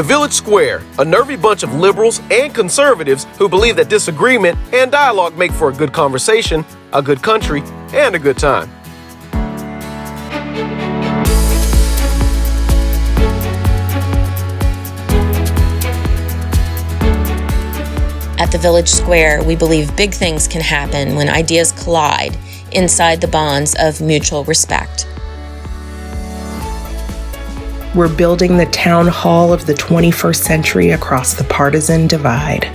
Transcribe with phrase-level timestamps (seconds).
[0.00, 4.90] The Village Square, a nervy bunch of liberals and conservatives who believe that disagreement and
[4.90, 6.64] dialogue make for a good conversation,
[6.94, 7.60] a good country,
[7.92, 8.70] and a good time.
[18.38, 22.38] At the Village Square, we believe big things can happen when ideas collide
[22.72, 25.09] inside the bonds of mutual respect.
[27.92, 32.66] We're building the town hall of the 21st century across the partisan divide.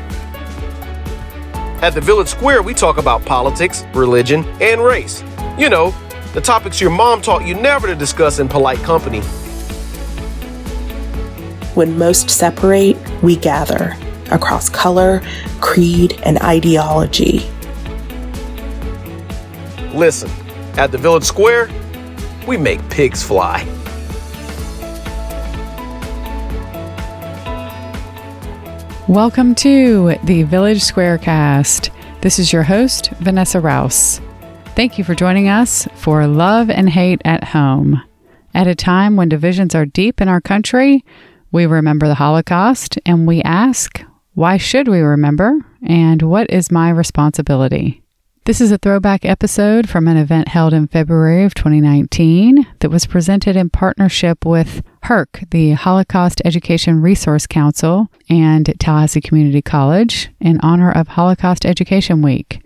[1.82, 5.24] At the Village Square, we talk about politics, religion, and race.
[5.58, 5.96] You know,
[6.34, 9.22] the topics your mom taught you never to discuss in polite company.
[11.76, 13.96] When most separate, we gather
[14.32, 15.22] across color,
[15.62, 17.50] creed, and ideology.
[19.94, 20.30] Listen,
[20.78, 21.70] at the Village Square,
[22.46, 23.66] we make pigs fly.
[29.08, 31.92] Welcome to the Village Squarecast.
[32.22, 34.20] This is your host, Vanessa Rouse.
[34.70, 38.02] Thank you for joining us for Love and Hate at Home.
[38.56, 41.06] At a time when divisions are deep in our country,
[41.52, 45.54] we remember the Holocaust and we ask, why should we remember?
[45.84, 48.02] And what is my responsibility?
[48.46, 53.08] This is a throwback episode from an event held in February of 2019 that was
[53.08, 60.60] presented in partnership with HERC, the Holocaust Education Resource Council, and Tallahassee Community College in
[60.60, 62.64] honor of Holocaust Education Week.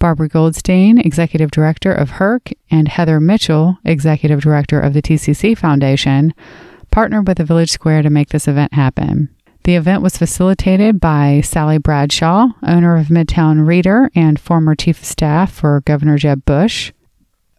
[0.00, 6.34] Barbara Goldstein, Executive Director of HERC, and Heather Mitchell, Executive Director of the TCC Foundation,
[6.90, 9.33] partnered with the Village Square to make this event happen.
[9.64, 15.06] The event was facilitated by Sally Bradshaw, owner of Midtown Reader and former chief of
[15.06, 16.92] staff for Governor Jeb Bush.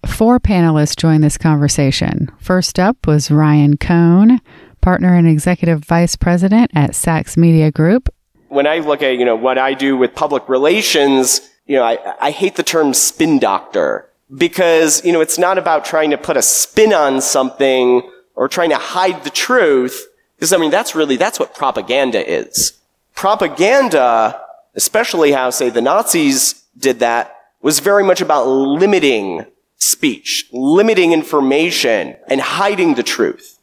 [0.05, 2.31] Four panelists joined this conversation.
[2.37, 4.39] First up was Ryan Cohn,
[4.81, 8.13] partner and executive vice president at Sachs Media Group.
[8.49, 11.97] When I look at, you know, what I do with public relations, you know, I,
[12.21, 14.07] I hate the term spin doctor
[14.37, 18.69] because, you know, it's not about trying to put a spin on something or trying
[18.69, 22.73] to hide the truth because I mean, that's really, that's what propaganda is.
[23.15, 24.41] Propaganda,
[24.75, 29.45] especially how, say, the Nazis did that, was very much about limiting
[29.77, 33.59] speech, limiting information, and hiding the truth.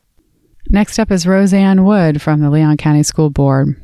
[0.69, 3.77] Next up is Roseanne Wood from the Leon County School Board.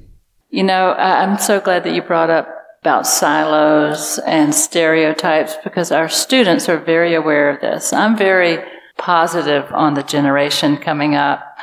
[0.50, 2.48] You know, I'm so glad that you brought up
[2.80, 7.92] about silos and stereotypes because our students are very aware of this.
[7.92, 8.58] I'm very
[8.96, 11.57] positive on the generation coming up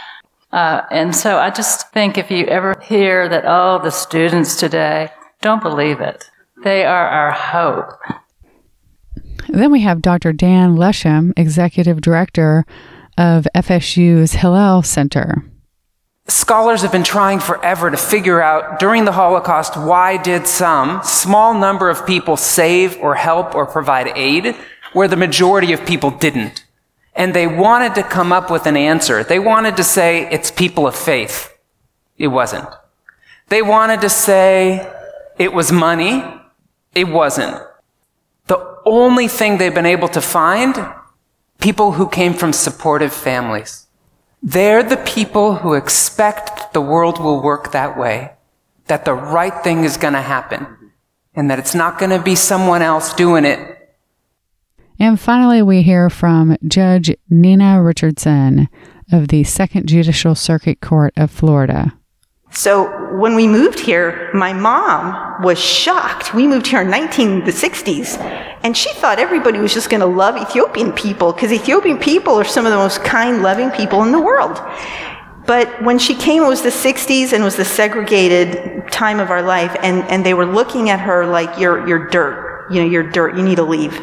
[0.56, 5.10] uh, and so I just think if you ever hear that, oh, the students today,
[5.42, 6.32] don't believe it.
[6.64, 7.92] They are our hope.
[9.50, 10.32] Then we have Dr.
[10.32, 12.66] Dan Lesham, Executive Director
[13.18, 15.44] of FSU's Hillel Center.
[16.28, 21.54] Scholars have been trying forever to figure out during the Holocaust why did some small
[21.54, 24.56] number of people save or help or provide aid
[24.94, 26.65] where the majority of people didn't.
[27.16, 29.24] And they wanted to come up with an answer.
[29.24, 31.58] They wanted to say it's people of faith.
[32.18, 32.68] It wasn't.
[33.48, 34.92] They wanted to say
[35.38, 36.24] it was money.
[36.94, 37.62] It wasn't.
[38.48, 40.76] The only thing they've been able to find,
[41.60, 43.88] people who came from supportive families.
[44.44, 48.34] They're the people who expect the world will work that way,
[48.88, 50.92] that the right thing is going to happen,
[51.34, 53.75] and that it's not going to be someone else doing it
[55.00, 58.70] and finally, we hear from Judge Nina Richardson
[59.12, 61.94] of the Second Judicial Circuit Court of Florida.
[62.52, 66.34] So when we moved here, my mom was shocked.
[66.34, 68.18] We moved here in 1960s,
[68.64, 72.46] and she thought everybody was just going to love Ethiopian people because Ethiopian people are
[72.46, 74.62] some of the most kind, loving people in the world.
[75.46, 79.30] But when she came, it was the 60s and it was the segregated time of
[79.30, 82.68] our life, and, and they were looking at her like, you're, you're dirt.
[82.72, 83.36] You know, you're dirt.
[83.36, 83.94] You need to leave.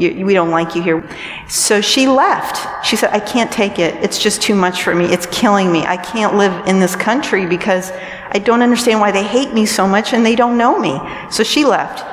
[0.00, 1.08] You, we don't like you here.
[1.48, 2.84] So she left.
[2.84, 3.94] She said, I can't take it.
[4.02, 5.04] It's just too much for me.
[5.06, 5.84] It's killing me.
[5.84, 7.90] I can't live in this country because
[8.30, 10.98] I don't understand why they hate me so much and they don't know me.
[11.30, 12.04] So she left.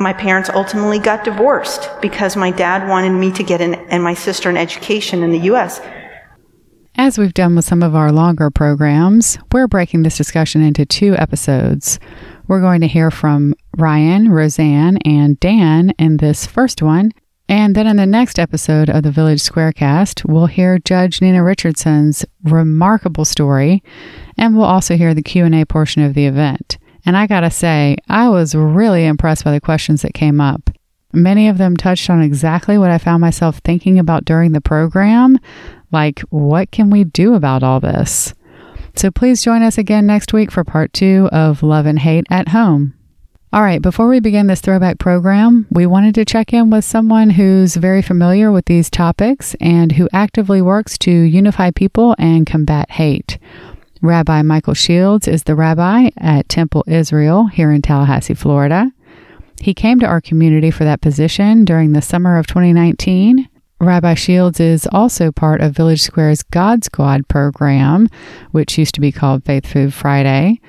[0.00, 4.14] My parents ultimately got divorced because my dad wanted me to get an, and my
[4.14, 5.80] sister an education in the U.S.
[6.96, 11.14] As we've done with some of our longer programs, we're breaking this discussion into two
[11.16, 11.98] episodes.
[12.46, 17.12] We're going to hear from Ryan, Roseanne, and Dan in this first one.
[17.50, 22.24] And then in the next episode of the Village Squarecast, we'll hear Judge Nina Richardson's
[22.44, 23.82] remarkable story,
[24.38, 26.78] and we'll also hear the Q&A portion of the event.
[27.04, 30.70] And I got to say, I was really impressed by the questions that came up.
[31.12, 35.36] Many of them touched on exactly what I found myself thinking about during the program,
[35.90, 38.32] like what can we do about all this?
[38.94, 42.50] So please join us again next week for part two of Love and Hate at
[42.50, 42.94] Home.
[43.52, 47.30] All right, before we begin this throwback program, we wanted to check in with someone
[47.30, 52.92] who's very familiar with these topics and who actively works to unify people and combat
[52.92, 53.38] hate.
[54.02, 58.92] Rabbi Michael Shields is the rabbi at Temple Israel here in Tallahassee, Florida.
[59.60, 63.48] He came to our community for that position during the summer of 2019.
[63.80, 68.08] Rabbi Shields is also part of Village Square's God Squad program,
[68.52, 70.60] which used to be called Faith Food Friday.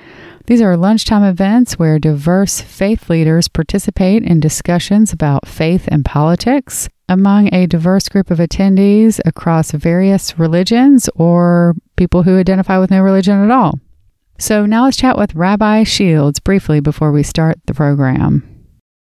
[0.46, 6.88] These are lunchtime events where diverse faith leaders participate in discussions about faith and politics
[7.08, 13.00] among a diverse group of attendees across various religions or people who identify with no
[13.00, 13.78] religion at all.
[14.38, 18.48] So now let's chat with Rabbi Shields briefly before we start the program.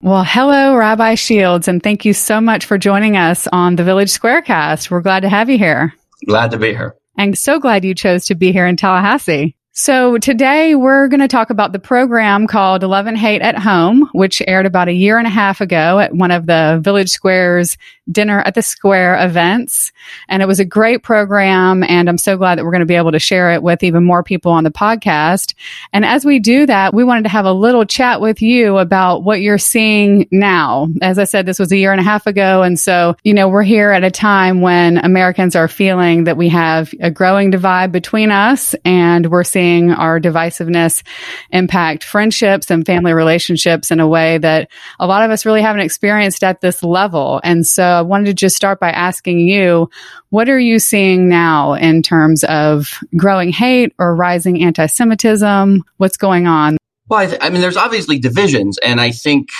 [0.00, 4.10] Well, hello, Rabbi Shields, and thank you so much for joining us on the Village
[4.10, 4.90] Squarecast.
[4.90, 5.94] We're glad to have you here.
[6.26, 6.94] Glad to be here.
[7.18, 9.56] And so glad you chose to be here in Tallahassee.
[9.76, 14.08] So today we're going to talk about the program called Love and Hate at Home,
[14.12, 17.76] which aired about a year and a half ago at one of the Village Square's
[18.08, 19.90] Dinner at the Square events.
[20.28, 21.82] And it was a great program.
[21.82, 24.04] And I'm so glad that we're going to be able to share it with even
[24.04, 25.56] more people on the podcast.
[25.92, 29.24] And as we do that, we wanted to have a little chat with you about
[29.24, 30.86] what you're seeing now.
[31.02, 32.62] As I said, this was a year and a half ago.
[32.62, 36.50] And so, you know, we're here at a time when Americans are feeling that we
[36.50, 41.02] have a growing divide between us and we're seeing our divisiveness
[41.50, 45.82] impact friendships and family relationships in a way that a lot of us really haven't
[45.82, 47.40] experienced at this level.
[47.42, 49.88] And so I wanted to just start by asking you,
[50.30, 55.82] what are you seeing now in terms of growing hate or rising anti Semitism?
[55.96, 56.76] What's going on?
[57.08, 59.50] Well, I, th- I, mean, there's obviously divisions, and I think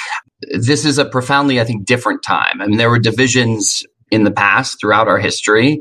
[0.51, 2.61] this is a profoundly, I think, different time.
[2.61, 5.81] I mean, there were divisions in the past throughout our history.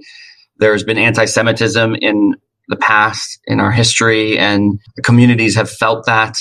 [0.58, 2.36] There's been anti Semitism in
[2.74, 6.38] the past in our history and communities have felt that.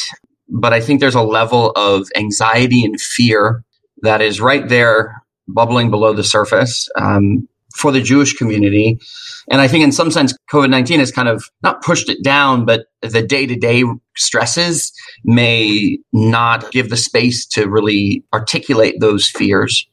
[0.49, 3.65] But I think there's a level of anxiety and fear
[4.03, 8.99] that is right there bubbling below the surface um, for the Jewish community.
[9.51, 12.65] And I think in some sense, COVID 19 has kind of not pushed it down,
[12.65, 13.85] but the day to day
[14.17, 14.93] stresses
[15.25, 19.87] may not give the space to really articulate those fears.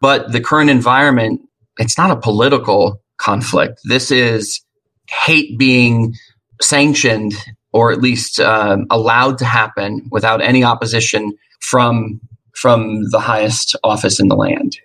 [0.00, 1.40] But the current environment,
[1.78, 3.80] it's not a political conflict.
[3.84, 4.62] This is
[5.10, 6.14] hate being
[6.60, 7.34] sanctioned
[7.72, 12.20] or at least uh, allowed to happen without any opposition from
[12.54, 14.76] from the highest office in the land.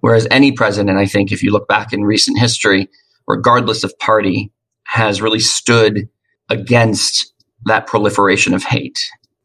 [0.00, 2.88] Whereas any president, I think, if you look back in recent history,
[3.26, 4.52] regardless of party,
[4.84, 6.08] has really stood
[6.50, 7.32] against
[7.64, 8.98] that proliferation of hate.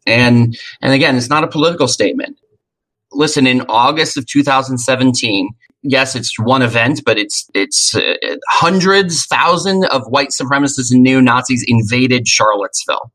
[0.05, 2.37] And and again, it's not a political statement.
[3.11, 5.49] Listen, in August of 2017,
[5.81, 8.15] yes, it's one event, but it's it's uh,
[8.47, 13.11] hundreds, thousands of white supremacists and neo Nazis invaded Charlottesville.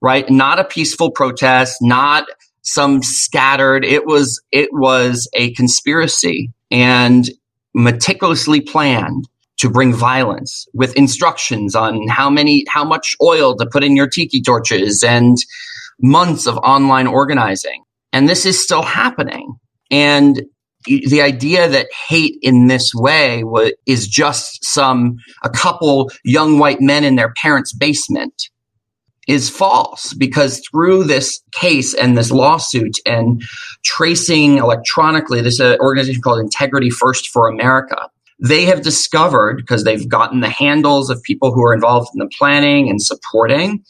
[0.00, 2.24] Right, not a peaceful protest, not
[2.62, 3.84] some scattered.
[3.84, 7.30] It was it was a conspiracy and
[7.74, 9.28] meticulously planned
[9.58, 14.08] to bring violence with instructions on how many how much oil to put in your
[14.08, 15.36] tiki torches and
[16.00, 17.82] months of online organizing
[18.12, 19.56] and this is still happening
[19.90, 20.42] and
[20.84, 26.80] the idea that hate in this way was, is just some a couple young white
[26.80, 28.50] men in their parents' basement
[29.26, 33.42] is false because through this case and this lawsuit and
[33.84, 38.08] tracing electronically this uh, organization called integrity first for america
[38.40, 42.30] they have discovered because they've gotten the handles of people who are involved in the
[42.38, 43.84] planning and supporting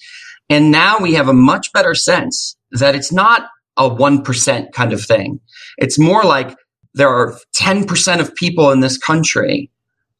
[0.50, 5.02] and now we have a much better sense that it's not a 1% kind of
[5.04, 5.40] thing.
[5.76, 6.56] It's more like
[6.98, 9.70] there are 10% of people in this country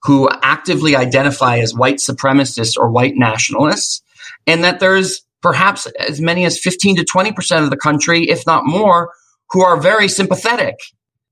[0.05, 4.01] who actively identify as white supremacists or white nationalists,
[4.47, 8.65] and that there's perhaps as many as 15 to 20% of the country, if not
[8.65, 9.13] more,
[9.51, 10.77] who are very sympathetic.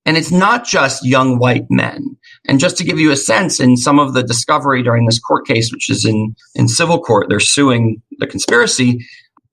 [0.05, 2.17] And it's not just young white men.
[2.47, 5.47] And just to give you a sense, in some of the discovery during this court
[5.47, 9.05] case, which is in, in civil court, they're suing the conspiracy.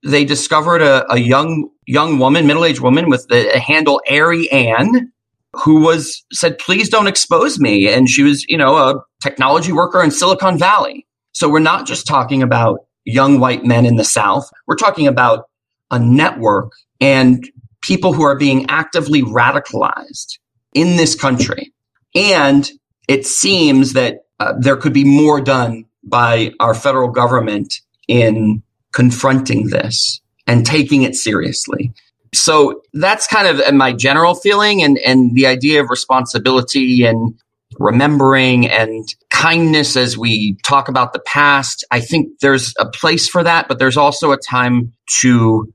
[0.04, 5.12] They discovered a, a young young woman, middle aged woman with the handle Airy Ann,
[5.54, 7.92] who was said, please don't expose me.
[7.92, 11.06] And she was, you know, a technology worker in Silicon Valley.
[11.32, 14.50] So we're not just talking about young white men in the South.
[14.68, 15.46] We're talking about
[15.92, 17.48] a network and
[17.82, 20.40] people who are being actively radicalized
[20.74, 21.74] in this country.
[22.16, 22.70] And
[23.08, 27.74] it seems that uh, there could be more done by our federal government
[28.08, 31.94] in confronting this and taking it seriously
[32.34, 37.40] so that's kind of my general feeling and, and the idea of responsibility and
[37.80, 41.84] remembering and kindness as we talk about the past.
[41.92, 45.74] I think there's a place for that, but there's also a time to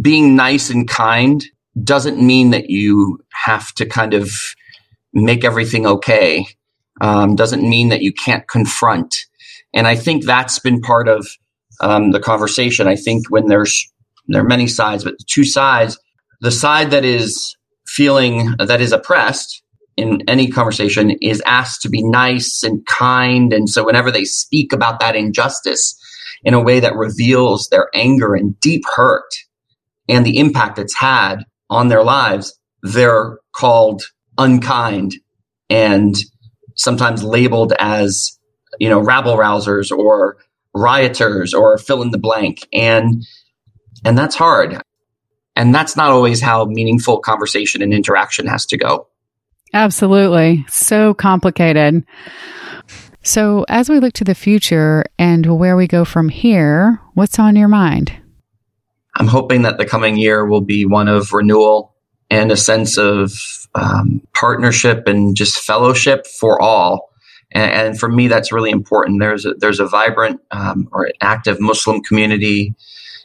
[0.00, 1.44] being nice and kind
[1.82, 4.30] doesn't mean that you have to kind of
[5.12, 6.46] make everything okay.
[7.00, 9.26] Um, doesn't mean that you can't confront.
[9.74, 11.26] And I think that's been part of
[11.80, 12.88] um, the conversation.
[12.88, 13.92] I think when there's
[14.28, 15.98] there are many sides, but the two sides,
[16.40, 17.56] the side that is
[17.86, 19.62] feeling that is oppressed
[19.96, 23.52] in any conversation is asked to be nice and kind.
[23.52, 25.98] And so whenever they speak about that injustice
[26.42, 29.30] in a way that reveals their anger and deep hurt
[30.08, 34.02] and the impact it's had on their lives, they're called
[34.38, 35.14] unkind
[35.70, 36.16] and
[36.74, 38.38] sometimes labeled as,
[38.78, 40.36] you know, rabble rousers or
[40.74, 42.68] rioters or fill in the blank.
[42.72, 43.24] And,
[44.04, 44.80] and that's hard.
[45.54, 49.08] And that's not always how meaningful conversation and interaction has to go.
[49.72, 50.64] Absolutely.
[50.68, 52.04] So complicated.
[53.22, 57.56] So, as we look to the future and where we go from here, what's on
[57.56, 58.12] your mind?
[59.16, 61.94] I'm hoping that the coming year will be one of renewal
[62.30, 63.32] and a sense of
[63.74, 67.10] um, partnership and just fellowship for all.
[67.50, 69.20] And, and, for me, that's really important.
[69.20, 72.74] There's a, there's a vibrant um, or active Muslim community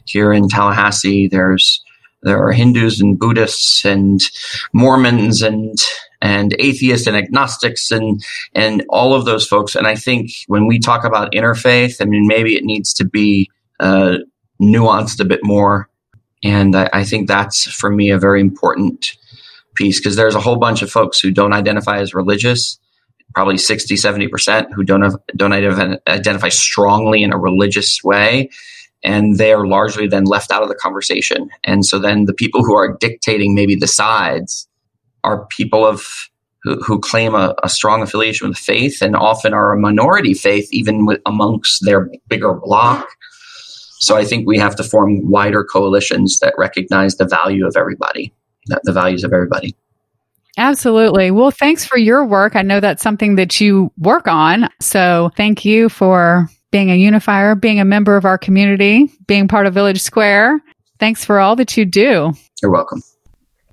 [0.05, 1.27] here in Tallahassee.
[1.27, 1.84] There's
[2.24, 4.22] there are Hindus and Buddhists and
[4.74, 5.77] Mormons and
[6.22, 9.75] and atheists and agnostics and and all of those folks.
[9.75, 13.50] And I think when we talk about interfaith, I mean maybe it needs to be
[13.79, 14.17] uh,
[14.62, 15.89] nuanced a bit more.
[16.43, 19.17] And I, I think that's for me a very important
[19.75, 22.79] piece because there's a whole bunch of folks who don't identify as religious,
[23.34, 28.50] probably 60, 70% who don't, have, don't identify strongly in a religious way.
[29.03, 31.50] And they are largely then left out of the conversation.
[31.63, 34.67] And so then the people who are dictating maybe the sides
[35.24, 36.29] are people of
[36.63, 40.67] who, who claim a, a, strong affiliation with faith and often are a minority faith,
[40.72, 43.08] even with, amongst their bigger block.
[44.00, 48.34] So I think we have to form wider coalitions that recognize the value of everybody,
[48.67, 49.75] the values of everybody.
[50.58, 51.31] Absolutely.
[51.31, 52.55] Well, thanks for your work.
[52.55, 54.70] I know that's something that you work on.
[54.79, 59.66] So thank you for being a unifier, being a member of our community, being part
[59.66, 60.62] of Village Square.
[61.00, 62.34] Thanks for all that you do.
[62.62, 63.01] You're welcome.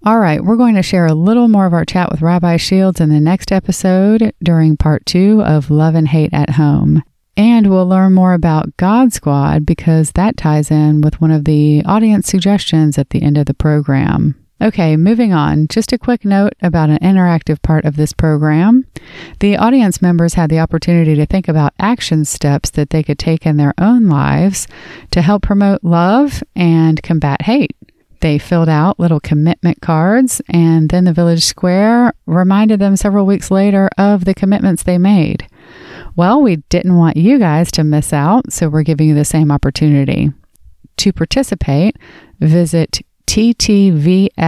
[0.05, 3.01] All right, we're going to share a little more of our chat with Rabbi Shields
[3.01, 7.03] in the next episode during part two of Love and Hate at Home.
[7.37, 11.83] And we'll learn more about God Squad because that ties in with one of the
[11.85, 14.35] audience suggestions at the end of the program.
[14.61, 15.69] Okay, moving on.
[15.69, 18.87] Just a quick note about an interactive part of this program.
[19.39, 23.47] The audience members had the opportunity to think about action steps that they could take
[23.47, 24.67] in their own lives
[25.13, 27.77] to help promote love and combat hate.
[28.21, 33.53] They filled out little commitment cards, and then the village square reminded them several weeks
[33.53, 35.47] later of the commitments they made.
[36.17, 39.53] Well, we didn't want you guys to miss out, so we're giving you the same
[39.53, 40.33] opportunity.
[40.97, 41.97] To participate,
[42.41, 44.41] visit ttvs.org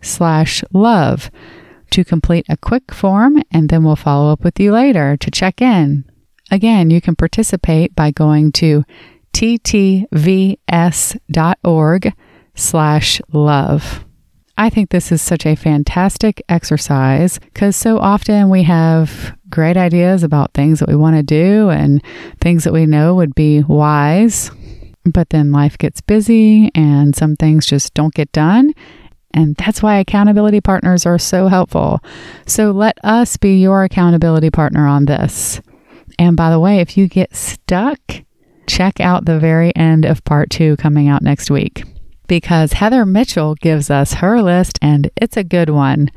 [0.00, 1.30] slash love
[1.90, 5.60] to complete a quick form, and then we'll follow up with you later to check
[5.60, 6.10] in.
[6.50, 8.82] Again, you can participate by going to
[9.34, 10.56] ttvs.org
[12.54, 14.04] slash love.
[14.56, 20.22] I think this is such a fantastic exercise because so often we have great ideas
[20.22, 22.02] about things that we want to do and
[22.40, 24.50] things that we know would be wise,
[25.04, 28.72] but then life gets busy and some things just don't get done.
[29.32, 32.00] And that's why accountability partners are so helpful.
[32.46, 35.60] So let us be your accountability partner on this.
[36.18, 37.98] And by the way, if you get stuck,
[38.66, 41.82] check out the very end of part two coming out next week
[42.26, 46.10] because Heather Mitchell gives us her list and it's a good one.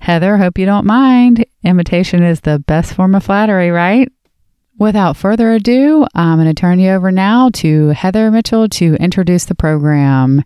[0.00, 1.44] Heather, hope you don't mind.
[1.64, 4.10] Imitation is the best form of flattery, right?
[4.78, 9.44] Without further ado, I'm going to turn you over now to Heather Mitchell to introduce
[9.44, 10.44] the program.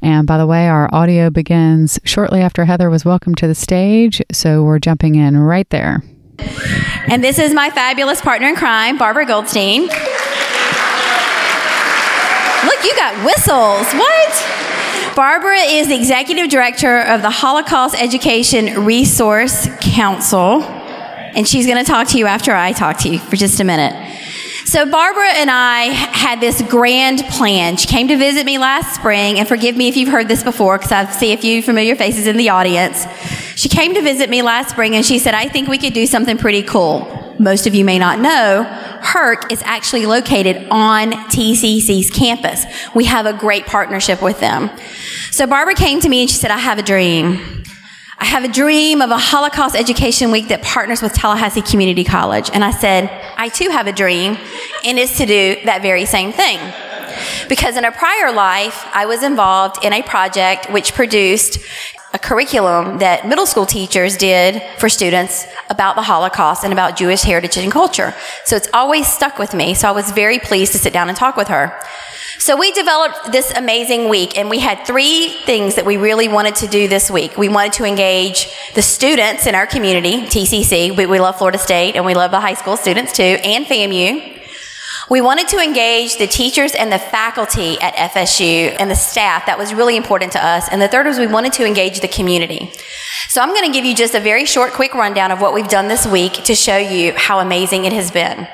[0.00, 4.22] And by the way, our audio begins shortly after Heather was welcomed to the stage,
[4.30, 6.04] so we're jumping in right there.
[7.08, 9.82] And this is my fabulous partner in crime, Barbara Goldstein.
[9.82, 9.90] Look,
[12.84, 13.92] you got whistles.
[13.94, 15.14] What?
[15.16, 20.60] Barbara is the executive director of the Holocaust Education Resource Council,
[21.34, 23.64] and she's going to talk to you after I talk to you for just a
[23.64, 23.94] minute.
[24.64, 27.76] So, Barbara and I had this grand plan.
[27.76, 30.78] She came to visit me last spring, and forgive me if you've heard this before
[30.78, 33.04] because I see a few familiar faces in the audience.
[33.56, 36.06] She came to visit me last spring and she said, I think we could do
[36.06, 38.64] something pretty cool most of you may not know,
[39.02, 42.64] HERC is actually located on TCC's campus.
[42.94, 44.70] We have a great partnership with them.
[45.30, 47.61] So Barbara came to me and she said, I have a dream.
[48.22, 52.50] I have a dream of a Holocaust Education Week that partners with Tallahassee Community College.
[52.54, 54.38] And I said, I too have a dream,
[54.84, 56.60] and it's to do that very same thing.
[57.48, 61.58] Because in a prior life, I was involved in a project which produced
[62.14, 67.22] a curriculum that middle school teachers did for students about the Holocaust and about Jewish
[67.22, 68.14] heritage and culture.
[68.44, 69.74] So it's always stuck with me.
[69.74, 71.78] So I was very pleased to sit down and talk with her.
[72.38, 76.56] So we developed this amazing week and we had three things that we really wanted
[76.56, 77.38] to do this week.
[77.38, 80.96] We wanted to engage the students in our community, TCC.
[80.96, 84.31] We, we love Florida State and we love the high school students too, and FAMU.
[85.10, 89.46] We wanted to engage the teachers and the faculty at FSU and the staff.
[89.46, 90.68] That was really important to us.
[90.70, 92.72] And the third was we wanted to engage the community.
[93.28, 95.68] So I'm going to give you just a very short, quick rundown of what we've
[95.68, 98.46] done this week to show you how amazing it has been.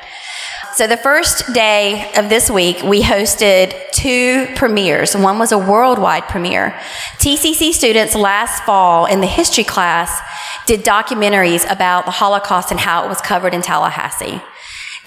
[0.75, 5.17] So the first day of this week, we hosted two premieres.
[5.17, 6.71] One was a worldwide premiere.
[7.19, 10.21] TCC students last fall in the history class
[10.67, 14.41] did documentaries about the Holocaust and how it was covered in Tallahassee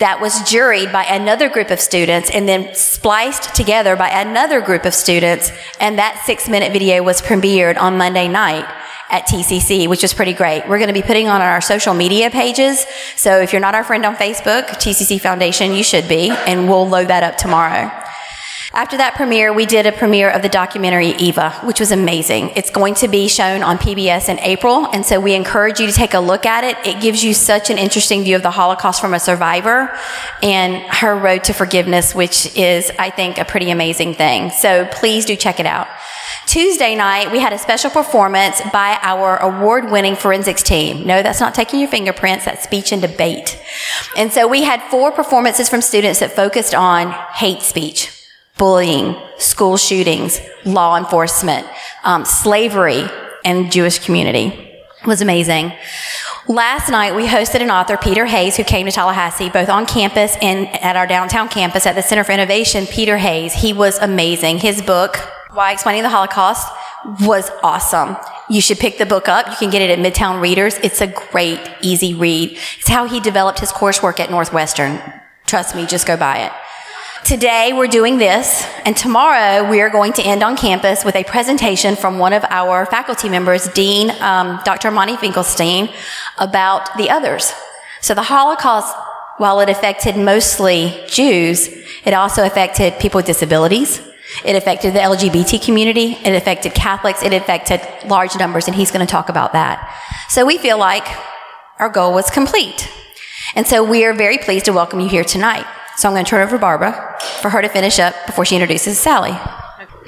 [0.02, 4.84] that was juried by another group of students and then spliced together by another group
[4.84, 5.52] of students.
[5.80, 8.66] And that six minute video was premiered on Monday night
[9.12, 10.68] at TCC, which was pretty great.
[10.68, 12.84] We're going to be putting on our social media pages.
[13.16, 16.90] So if you're not our friend on Facebook, TCC Foundation, you should be, and we'll
[16.90, 17.92] load that up tomorrow.
[18.74, 22.52] After that premiere, we did a premiere of the documentary Eva, which was amazing.
[22.56, 25.92] It's going to be shown on PBS in April, and so we encourage you to
[25.92, 26.78] take a look at it.
[26.88, 29.94] It gives you such an interesting view of the Holocaust from a survivor
[30.42, 34.52] and her road to forgiveness, which is, I think, a pretty amazing thing.
[34.52, 35.90] So please do check it out.
[36.46, 41.06] Tuesday night, we had a special performance by our award winning forensics team.
[41.06, 43.62] No, that's not taking your fingerprints, that's speech and debate.
[44.16, 48.18] And so we had four performances from students that focused on hate speech
[48.62, 51.66] bullying, school shootings, law enforcement,
[52.04, 53.04] um, slavery,
[53.44, 54.50] and Jewish community.
[55.02, 55.74] It was amazing.
[56.48, 60.38] Last night, we hosted an author, Peter Hayes, who came to Tallahassee, both on campus
[60.44, 62.86] and at our downtown campus at the Center for Innovation.
[62.86, 64.60] Peter Hayes, he was amazing.
[64.60, 65.18] His book,
[65.54, 66.72] Why Explaining the Holocaust,
[67.22, 68.16] was awesome.
[68.48, 69.48] You should pick the book up.
[69.48, 70.78] You can get it at Midtown Readers.
[70.84, 72.52] It's a great, easy read.
[72.78, 75.02] It's how he developed his coursework at Northwestern.
[75.48, 76.52] Trust me, just go buy it.
[77.24, 81.24] Today we're doing this, and tomorrow we are going to end on campus with a
[81.24, 84.90] presentation from one of our faculty members, Dean um, Dr.
[84.90, 85.90] Monty Finkelstein,
[86.40, 87.54] about the others.
[88.02, 88.94] So the Holocaust,
[89.38, 91.68] while it affected mostly Jews,
[92.04, 94.02] it also affected people with disabilities.
[94.44, 96.18] It affected the LGBT community.
[96.24, 97.22] It affected Catholics.
[97.22, 99.96] It affected large numbers, and he's going to talk about that.
[100.28, 101.08] So we feel like
[101.80, 102.90] our goal was complete.
[103.56, 105.68] And so we are very pleased to welcome you here tonight.
[105.98, 108.56] So I'm going to turn over to Barbara for her to finish up before she
[108.56, 109.38] introduces Sally.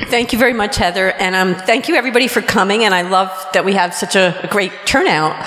[0.07, 2.83] Thank you very much, Heather, and um, thank you everybody for coming.
[2.83, 5.37] And I love that we have such a, a great turnout.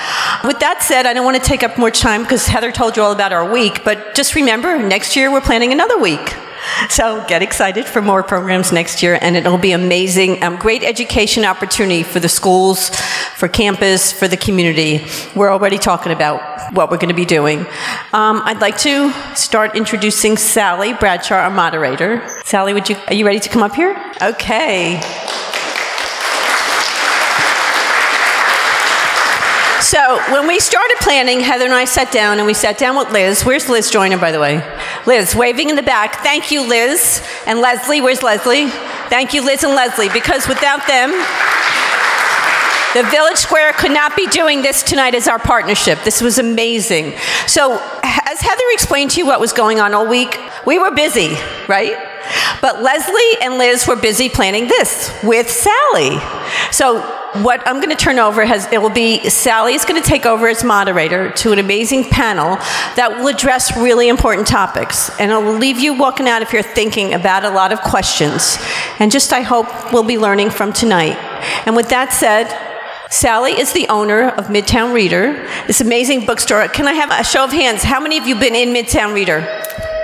[0.45, 3.03] With that said, I don't want to take up more time because Heather told you
[3.03, 3.83] all about our week.
[3.85, 6.37] But just remember, next year we're planning another week.
[6.91, 10.43] So get excited for more programs next year, and it'll be amazing.
[10.43, 12.91] Um, great education opportunity for the schools,
[13.37, 15.05] for campus, for the community.
[15.35, 17.61] We're already talking about what we're going to be doing.
[18.13, 22.27] Um, I'd like to start introducing Sally Bradshaw, our moderator.
[22.45, 22.97] Sally, would you?
[23.09, 23.97] Are you ready to come up here?
[24.23, 25.01] Okay.
[29.87, 33.13] So when we started planning, Heather and I sat down and we sat down with
[33.13, 33.45] Liz.
[33.45, 34.61] Where's Liz Joyner, by the way?
[35.07, 36.25] Liz, waving in the back.
[36.25, 37.23] Thank you, Liz.
[37.47, 38.67] And Leslie, where's Leslie?
[38.67, 41.11] Thank you, Liz and Leslie, because without them,
[42.95, 46.01] the Village Square could not be doing this tonight as our partnership.
[46.03, 47.15] This was amazing.
[47.47, 51.37] So, as Heather explained to you what was going on all week, we were busy,
[51.69, 52.16] right?
[52.61, 56.19] But Leslie and Liz were busy planning this with Sally.
[56.71, 57.01] So,
[57.43, 60.25] what I'm going to turn over has it will be Sally is going to take
[60.25, 62.57] over as moderator to an amazing panel
[62.97, 66.63] that will address really important topics, and it will leave you walking out if you're
[66.63, 68.59] thinking about a lot of questions,
[68.99, 71.17] and just I hope we'll be learning from tonight.
[71.67, 72.47] And with that said.
[73.09, 76.67] Sally is the owner of Midtown Reader, this amazing bookstore.
[76.67, 77.85] Can I have a show of hands?
[77.85, 79.47] How many of you have been in Midtown Reader?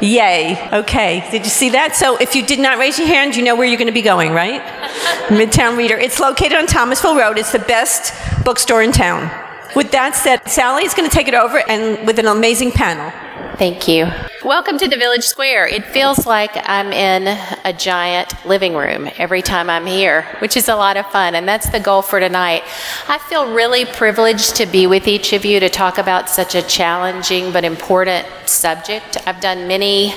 [0.03, 0.59] Yay.
[0.73, 1.25] Okay.
[1.31, 1.95] Did you see that?
[1.95, 4.03] So if you did not raise your hand, you know where you're going to be
[4.03, 4.61] going, right?
[5.29, 5.97] Midtown Reader.
[5.97, 7.39] It's located on Thomasville Road.
[7.39, 8.13] It's the best
[8.45, 9.31] bookstore in town.
[9.77, 13.13] With that said, Sally is going to take it over and with an amazing panel.
[13.59, 14.11] Thank you.
[14.45, 15.69] Welcome to the Village Square.
[15.69, 17.29] It feels like I'm in
[17.65, 21.47] a giant living room every time I'm here, which is a lot of fun, and
[21.47, 22.63] that's the goal for tonight.
[23.09, 26.63] I feel really privileged to be with each of you to talk about such a
[26.63, 29.19] challenging but important subject.
[29.27, 30.15] I've done many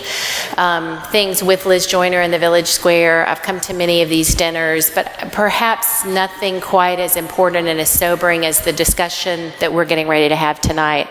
[0.58, 3.28] um, things with Liz Joyner in the Village Square.
[3.28, 7.90] I've come to many of these dinners, but perhaps nothing quite as important and as
[7.90, 11.10] sobering as the discussion that we're getting ready to have tonight.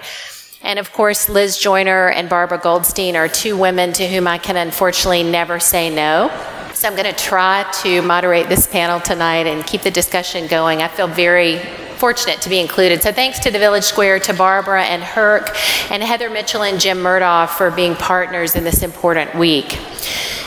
[0.65, 4.57] And of course, Liz Joyner and Barbara Goldstein are two women to whom I can
[4.57, 6.31] unfortunately never say no.
[6.73, 10.81] So I'm going to try to moderate this panel tonight and keep the discussion going.
[10.81, 11.59] I feel very
[11.99, 13.03] fortunate to be included.
[13.03, 15.51] So thanks to the Village Square, to Barbara and Herc,
[15.91, 19.79] and Heather Mitchell and Jim Murdaugh for being partners in this important week.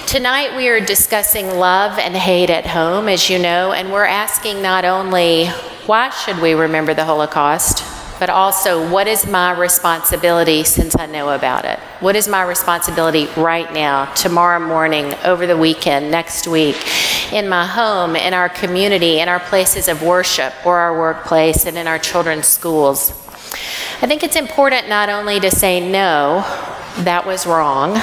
[0.08, 4.64] Tonight we are discussing love and hate at home, as you know, and we're asking
[4.64, 5.46] not only
[5.86, 7.84] why should we remember the Holocaust,
[8.20, 11.80] but also what is my responsibility since I know about it?
[12.00, 16.78] What is my responsibility right now, tomorrow morning, over the weekend, next week,
[17.32, 21.78] in my home, in our community, in our places of worship or our workplace, and
[21.78, 23.12] in our children's schools?
[24.00, 26.42] I think it's important not only to say no,
[27.00, 28.02] that was wrong,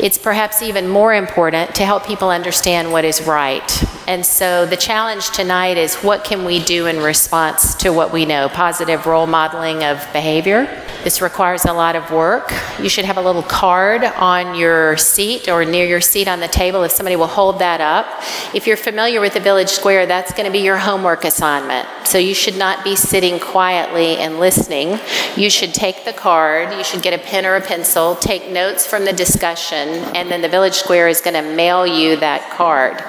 [0.00, 3.84] it's perhaps even more important to help people understand what is right.
[4.06, 8.24] And so the challenge tonight is what can we do in response to what we
[8.24, 8.48] know?
[8.48, 10.66] Positive role modeling of behavior.
[11.04, 12.52] This requires a lot of work.
[12.80, 16.48] You should have a little card on your seat or near your seat on the
[16.48, 18.06] table if somebody will hold that up.
[18.54, 21.88] If you're familiar with the Village Square, that's going to be your homework assignment.
[22.06, 25.00] So you should not be sitting quietly and listening.
[25.36, 28.86] You should take the card, you should get a pen or a pencil, take notes
[28.86, 33.02] from the discussion, and then the Village Square is going to mail you that card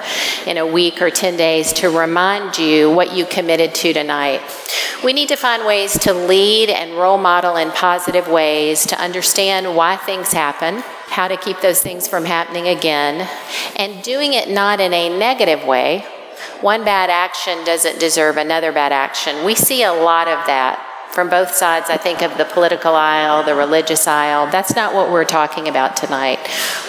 [0.48, 4.40] in a week or 10 days to remind you what you committed to tonight.
[5.02, 9.74] We need to find ways to lead and role model in positive ways to understand
[9.74, 13.28] why things happen, how to keep those things from happening again,
[13.76, 16.04] and doing it not in a negative way.
[16.60, 19.44] One bad action doesn't deserve another bad action.
[19.44, 23.44] We see a lot of that from both sides, I think, of the political aisle,
[23.44, 24.50] the religious aisle.
[24.50, 26.40] That's not what we're talking about tonight.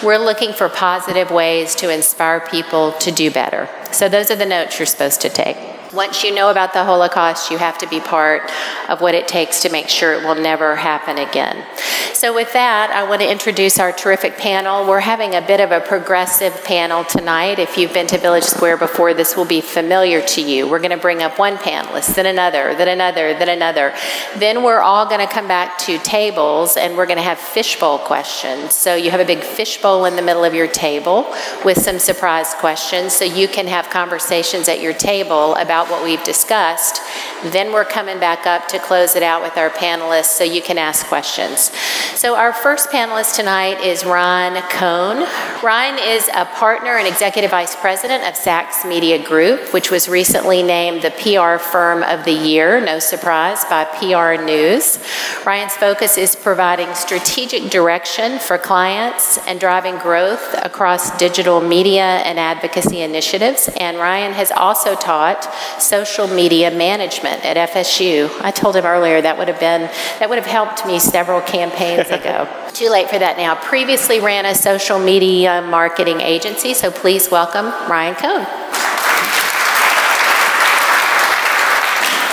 [0.02, 3.68] We're looking for positive ways to inspire people to do better.
[3.92, 5.75] So, those are the notes you're supposed to take.
[5.96, 8.42] Once you know about the Holocaust, you have to be part
[8.90, 11.64] of what it takes to make sure it will never happen again.
[12.12, 14.86] So, with that, I want to introduce our terrific panel.
[14.86, 17.58] We're having a bit of a progressive panel tonight.
[17.58, 20.68] If you've been to Village Square before, this will be familiar to you.
[20.68, 23.94] We're going to bring up one panelist, then another, then another, then another.
[24.36, 27.98] Then we're all going to come back to tables and we're going to have fishbowl
[28.00, 28.74] questions.
[28.74, 31.32] So, you have a big fishbowl in the middle of your table
[31.64, 36.22] with some surprise questions so you can have conversations at your table about what we've
[36.24, 37.00] discussed.
[37.44, 40.78] Then we're coming back up to close it out with our panelists so you can
[40.78, 41.70] ask questions.
[42.16, 45.26] So, our first panelist tonight is Ryan Cohn.
[45.62, 50.62] Ryan is a partner and executive vice president of Sachs Media Group, which was recently
[50.62, 54.98] named the PR Firm of the Year, no surprise, by PR News.
[55.44, 62.38] Ryan's focus is providing strategic direction for clients and driving growth across digital media and
[62.38, 63.68] advocacy initiatives.
[63.78, 65.46] And Ryan has also taught
[65.82, 68.30] social media management at FSU.
[68.40, 69.82] I told him earlier that would have been
[70.18, 72.48] that would have helped me several campaigns ago.
[72.72, 73.54] Too late for that now.
[73.54, 78.46] Previously ran a social media marketing agency, so please welcome Ryan Cohn.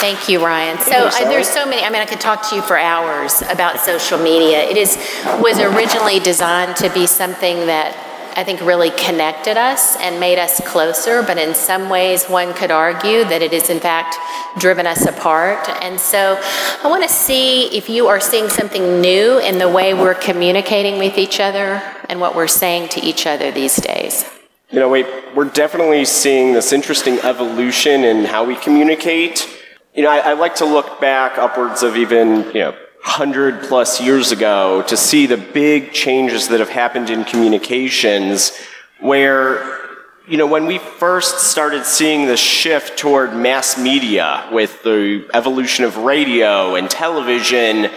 [0.03, 0.77] Thank you, Ryan.
[0.79, 1.81] So I, uh, there's so many.
[1.81, 4.61] I mean, I could talk to you for hours about social media.
[4.61, 4.97] It is
[5.39, 7.95] was originally designed to be something that
[8.35, 12.71] I think really connected us and made us closer, but in some ways, one could
[12.71, 14.15] argue that it has in fact
[14.59, 15.67] driven us apart.
[15.81, 16.39] And so
[16.83, 20.97] I want to see if you are seeing something new in the way we're communicating
[20.97, 24.25] with each other and what we're saying to each other these days.
[24.71, 29.47] You know, we, we're definitely seeing this interesting evolution in how we communicate.
[29.93, 33.99] You know, I, I like to look back upwards of even, you know, 100 plus
[33.99, 38.57] years ago to see the big changes that have happened in communications
[39.01, 39.81] where
[40.25, 45.83] you know when we first started seeing the shift toward mass media with the evolution
[45.83, 47.91] of radio and television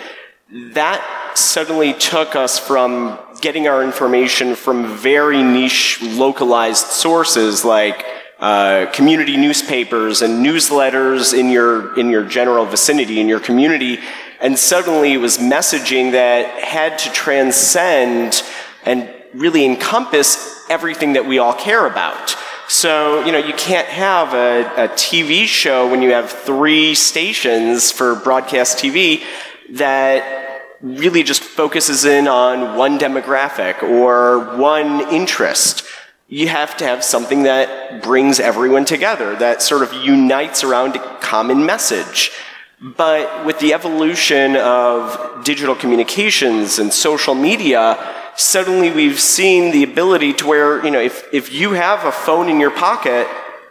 [0.74, 8.04] that suddenly took us from getting our information from very niche localized sources like
[8.40, 14.00] uh, community newspapers and newsletters in your in your general vicinity in your community
[14.40, 18.42] and suddenly it was messaging that had to transcend
[18.84, 22.36] and really encompass everything that we all care about.
[22.68, 27.92] So, you know, you can't have a, a TV show when you have three stations
[27.92, 29.22] for broadcast TV
[29.70, 30.46] that
[30.80, 35.84] really just focuses in on one demographic or one interest.
[36.28, 41.18] You have to have something that brings everyone together, that sort of unites around a
[41.20, 42.32] common message.
[42.80, 47.98] But with the evolution of digital communications and social media,
[48.36, 52.50] suddenly we've seen the ability to where, you know, if, if you have a phone
[52.50, 53.26] in your pocket,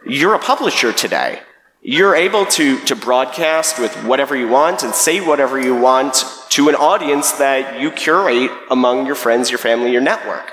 [0.07, 1.39] you're a publisher today.
[1.83, 6.67] You're able to, to broadcast with whatever you want and say whatever you want to
[6.69, 10.51] an audience that you curate among your friends, your family, your network.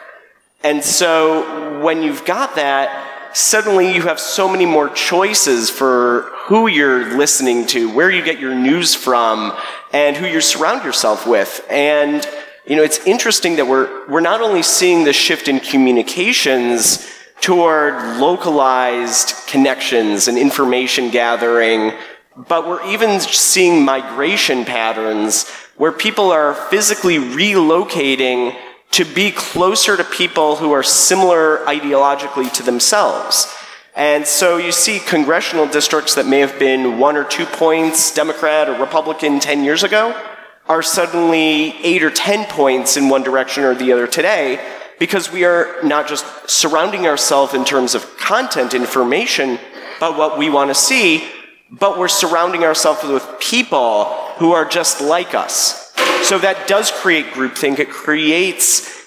[0.62, 6.66] And so when you've got that, suddenly you have so many more choices for who
[6.66, 9.56] you're listening to, where you get your news from,
[9.92, 11.64] and who you surround yourself with.
[11.70, 12.26] And,
[12.66, 17.08] you know, it's interesting that we're, we're not only seeing the shift in communications
[17.40, 21.92] toward localized connections and information gathering,
[22.36, 28.56] but we're even seeing migration patterns where people are physically relocating
[28.92, 33.52] to be closer to people who are similar ideologically to themselves.
[33.94, 38.68] And so you see congressional districts that may have been one or two points Democrat
[38.68, 40.18] or Republican 10 years ago
[40.66, 44.59] are suddenly eight or 10 points in one direction or the other today
[44.98, 49.59] because we are not just surrounding ourselves in terms of content information,
[49.98, 51.28] but what we want to see,
[51.70, 54.05] but we're surrounding ourselves with people
[54.37, 55.81] who are just like us.
[56.24, 57.78] So that does create groupthink.
[57.78, 58.64] It creates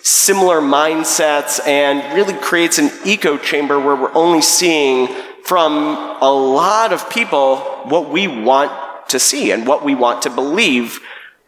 [0.08, 5.08] similar mindsets and really creates an echo chamber where we're only seeing
[5.44, 8.72] from a lot of people what we want
[9.10, 11.00] to see and what we want to believe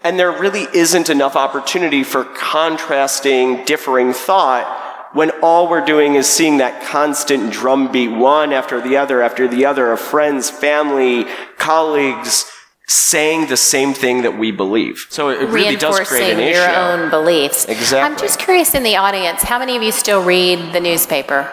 [0.04, 6.28] and there really isn't enough opportunity for contrasting, differing thought when all we're doing is
[6.28, 11.26] seeing that constant drumbeat, one after the other after the other, of friends, family,
[11.58, 12.50] colleagues,
[12.88, 15.08] saying the same thing that we believe.
[15.10, 16.58] So it really does create an issue.
[16.58, 17.66] your own beliefs.
[17.66, 18.00] Exactly.
[18.00, 21.52] I'm just curious in the audience, how many of you still read the newspaper?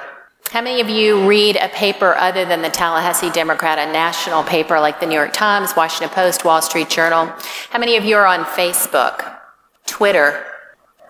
[0.51, 4.79] How many of you read a paper other than the Tallahassee Democrat, a national paper
[4.79, 7.27] like the New York Times, Washington Post, Wall Street Journal?
[7.71, 9.37] How many of you are on Facebook,
[9.87, 10.45] Twitter,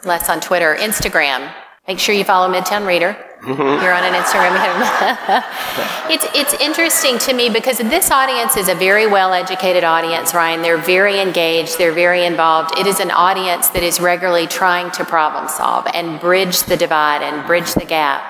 [0.07, 1.53] less on Twitter, Instagram?
[1.87, 3.15] Make sure you follow Midtown Reader.
[3.47, 4.55] You're on an Instagram.
[6.11, 10.63] it's it's interesting to me because this audience is a very well-educated audience, Ryan.
[10.63, 11.79] They're very engaged.
[11.79, 12.79] They're very involved.
[12.79, 17.23] It is an audience that is regularly trying to problem solve and bridge the divide
[17.23, 18.23] and bridge the gap.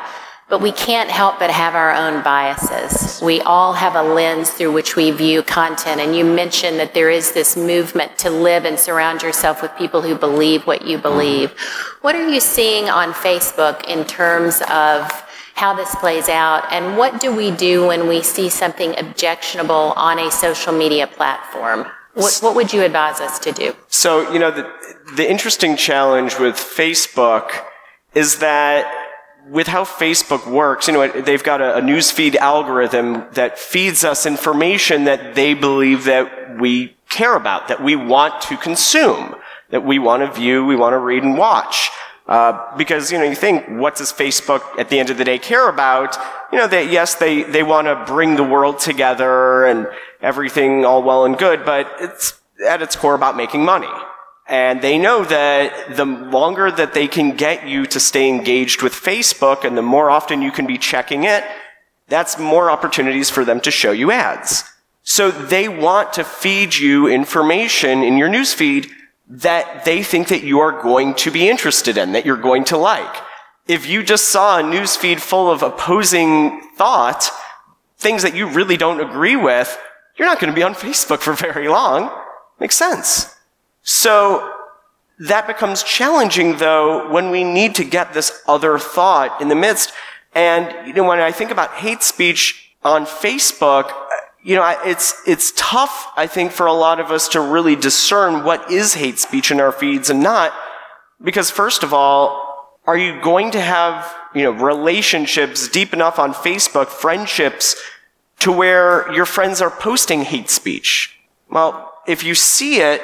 [0.55, 3.21] But we can't help but have our own biases.
[3.21, 6.01] We all have a lens through which we view content.
[6.01, 10.01] And you mentioned that there is this movement to live and surround yourself with people
[10.01, 11.51] who believe what you believe.
[12.03, 15.11] What are you seeing on Facebook in terms of
[15.57, 16.73] how this plays out?
[16.73, 21.85] And what do we do when we see something objectionable on a social media platform?
[22.13, 23.75] What, what would you advise us to do?
[23.89, 24.73] So, you know, the,
[25.17, 27.51] the interesting challenge with Facebook
[28.15, 29.04] is that
[29.49, 34.27] with how Facebook works, you know, they've got a, a newsfeed algorithm that feeds us
[34.27, 39.35] information that they believe that we care about, that we want to consume,
[39.71, 41.91] that we want to view, we want to read and watch.
[42.27, 45.39] Uh, because you know, you think, what does Facebook at the end of the day
[45.39, 46.17] care about?
[46.51, 49.89] You know, that yes, they they want to bring the world together and
[50.23, 53.91] everything all well and good, but it's at its core about making money.
[54.47, 58.93] And they know that the longer that they can get you to stay engaged with
[58.93, 61.45] Facebook and the more often you can be checking it,
[62.09, 64.65] that's more opportunities for them to show you ads.
[65.03, 68.91] So they want to feed you information in your newsfeed
[69.29, 72.77] that they think that you are going to be interested in, that you're going to
[72.77, 73.17] like.
[73.67, 77.31] If you just saw a newsfeed full of opposing thought,
[77.97, 79.79] things that you really don't agree with,
[80.17, 82.11] you're not going to be on Facebook for very long.
[82.61, 83.34] Makes sense.
[83.85, 84.51] So
[85.21, 89.93] that becomes challenging though when we need to get this other thought in the midst.
[90.35, 94.07] And, you know, when I think about hate speech on Facebook, uh,
[94.43, 98.45] you know, it's, it's tough, I think, for a lot of us to really discern
[98.45, 100.53] what is hate speech in our feeds and not.
[101.23, 106.35] Because first of all, are you going to have, you know, relationships deep enough on
[106.35, 107.81] Facebook, friendships,
[108.41, 111.17] to where your friends are posting hate speech?
[111.49, 113.01] Well, if you see it,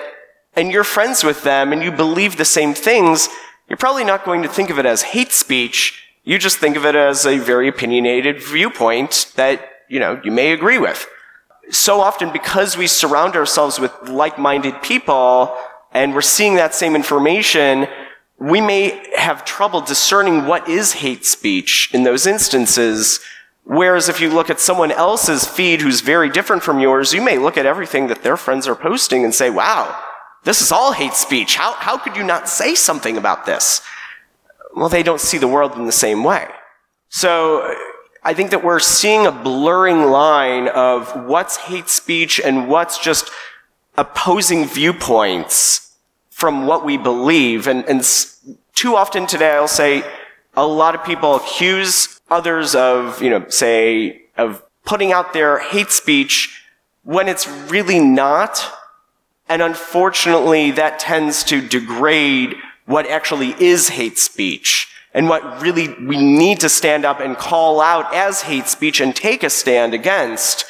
[0.54, 3.28] and you're friends with them and you believe the same things,
[3.68, 6.04] you're probably not going to think of it as hate speech.
[6.24, 10.52] You just think of it as a very opinionated viewpoint that, you know, you may
[10.52, 11.08] agree with.
[11.70, 15.56] So often because we surround ourselves with like-minded people
[15.92, 17.86] and we're seeing that same information,
[18.38, 23.20] we may have trouble discerning what is hate speech in those instances.
[23.64, 27.38] Whereas if you look at someone else's feed who's very different from yours, you may
[27.38, 29.96] look at everything that their friends are posting and say, wow,
[30.44, 31.56] this is all hate speech.
[31.56, 33.82] How, how could you not say something about this?
[34.74, 36.48] Well, they don't see the world in the same way.
[37.08, 37.74] So
[38.22, 43.30] I think that we're seeing a blurring line of what's hate speech and what's just
[43.98, 45.96] opposing viewpoints
[46.30, 47.66] from what we believe.
[47.66, 48.02] And, and
[48.74, 50.04] too often today I'll say
[50.56, 55.90] a lot of people accuse others of, you know, say, of putting out their hate
[55.90, 56.64] speech
[57.02, 58.72] when it's really not.
[59.50, 62.54] And unfortunately, that tends to degrade
[62.86, 67.80] what actually is hate speech and what really we need to stand up and call
[67.80, 70.64] out as hate speech and take a stand against.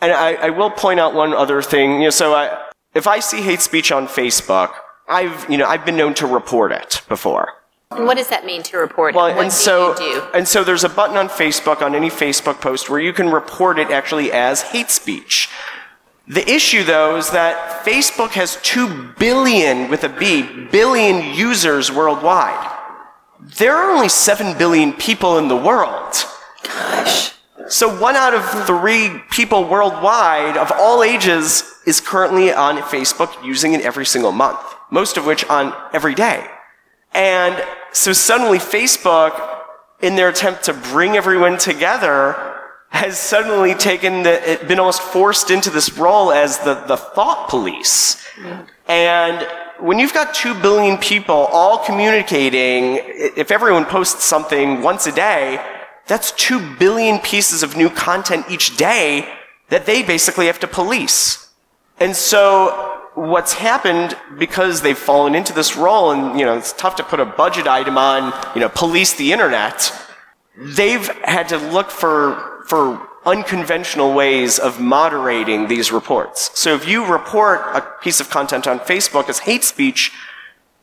[0.00, 1.98] And I, I will point out one other thing.
[2.00, 4.72] You know, so I, if I see hate speech on Facebook,
[5.06, 7.52] I've, you know, I've been known to report it before.
[7.90, 9.36] And what does that mean to report Well, it?
[9.36, 13.00] What and so, and so there's a button on Facebook, on any Facebook post, where
[13.00, 15.50] you can report it actually as hate speech.
[16.28, 22.76] The issue, though, is that Facebook has 2 billion, with a B, billion users worldwide.
[23.40, 26.14] There are only 7 billion people in the world.
[26.64, 27.32] Gosh.
[27.68, 33.72] So one out of three people worldwide of all ages is currently on Facebook using
[33.72, 34.60] it every single month,
[34.90, 36.46] most of which on every day.
[37.14, 37.62] And
[37.92, 39.58] so suddenly Facebook,
[40.00, 42.47] in their attempt to bring everyone together,
[42.90, 48.24] has suddenly taken the, been almost forced into this role as the, the thought police.
[48.88, 49.46] And
[49.78, 52.98] when you've got two billion people all communicating,
[53.36, 55.64] if everyone posts something once a day,
[56.06, 59.32] that's two billion pieces of new content each day
[59.68, 61.52] that they basically have to police.
[62.00, 66.96] And so what's happened because they've fallen into this role and, you know, it's tough
[66.96, 69.92] to put a budget item on, you know, police the internet.
[70.56, 76.50] They've had to look for, for unconventional ways of moderating these reports.
[76.58, 80.12] So if you report a piece of content on Facebook as hate speech,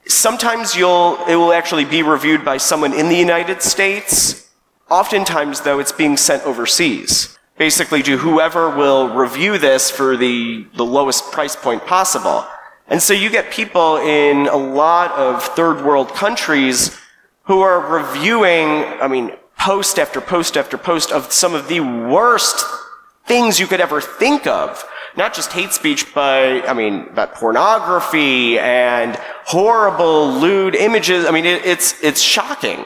[0.08, 4.50] sometimes you'll, it will actually be reviewed by someone in the United States.
[4.90, 7.38] Oftentimes, though, it's being sent overseas.
[7.58, 12.46] Basically, to whoever will review this for the, the lowest price point possible.
[12.88, 17.00] And so you get people in a lot of third world countries
[17.44, 18.68] who are reviewing,
[19.02, 22.66] I mean, post after post after post of some of the worst
[23.26, 24.84] things you could ever think of.
[25.18, 29.16] Not just hate speech, but, I mean, about pornography and
[29.46, 31.26] horrible, lewd images.
[31.26, 32.86] I mean, it, it's, it's shocking.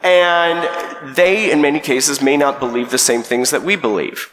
[0.00, 4.30] And they, in many cases, may not believe the same things that we believe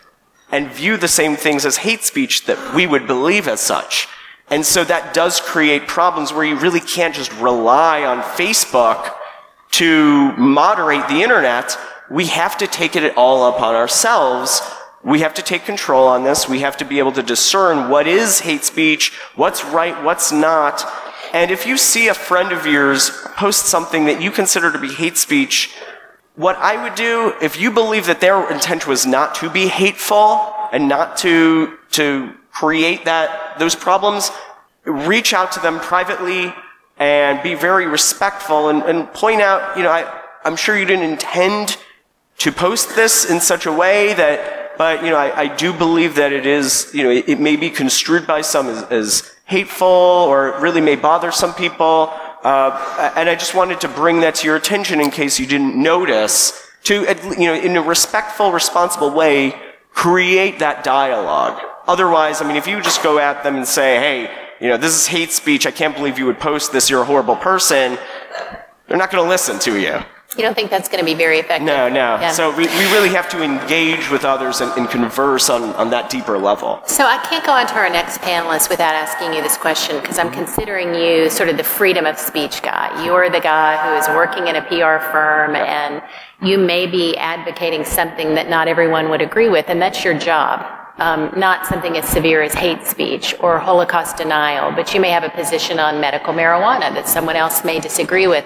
[0.51, 4.07] and view the same things as hate speech that we would believe as such.
[4.49, 9.15] And so that does create problems where you really can't just rely on Facebook
[9.71, 11.77] to moderate the internet.
[12.09, 14.61] We have to take it all upon ourselves.
[15.03, 16.47] We have to take control on this.
[16.47, 20.85] We have to be able to discern what is hate speech, what's right, what's not.
[21.33, 24.89] And if you see a friend of yours post something that you consider to be
[24.89, 25.73] hate speech,
[26.35, 30.53] what I would do, if you believe that their intent was not to be hateful
[30.71, 34.31] and not to, to create that, those problems,
[34.85, 36.53] reach out to them privately
[37.01, 41.09] and be very respectful and, and point out, you know, I, I'm sure you didn't
[41.09, 41.77] intend
[42.37, 46.13] to post this in such a way that, but, you know, I, I do believe
[46.15, 49.87] that it is, you know, it, it may be construed by some as, as hateful
[49.87, 52.13] or really may bother some people.
[52.43, 55.75] Uh, and I just wanted to bring that to your attention in case you didn't
[55.75, 57.01] notice to,
[57.35, 59.55] you know, in a respectful, responsible way,
[59.91, 61.59] create that dialogue.
[61.87, 64.95] Otherwise, I mean, if you just go at them and say, hey, you know, this
[64.95, 67.97] is hate speech, I can't believe you would post this, you're a horrible person,
[68.87, 69.99] they're not going to listen to you.
[70.37, 71.65] You don't think that's going to be very effective?
[71.65, 72.15] No, no.
[72.15, 72.31] Yeah.
[72.31, 76.09] So we, we really have to engage with others and, and converse on, on that
[76.09, 76.81] deeper level.
[76.85, 80.17] So I can't go on to our next panelist without asking you this question because
[80.17, 83.03] I'm considering you sort of the freedom of speech guy.
[83.03, 86.01] You're the guy who is working in a PR firm and
[86.41, 90.80] you may be advocating something that not everyone would agree with, and that's your job.
[91.01, 95.23] Um, not something as severe as hate speech or Holocaust denial, but you may have
[95.23, 98.45] a position on medical marijuana that someone else may disagree with.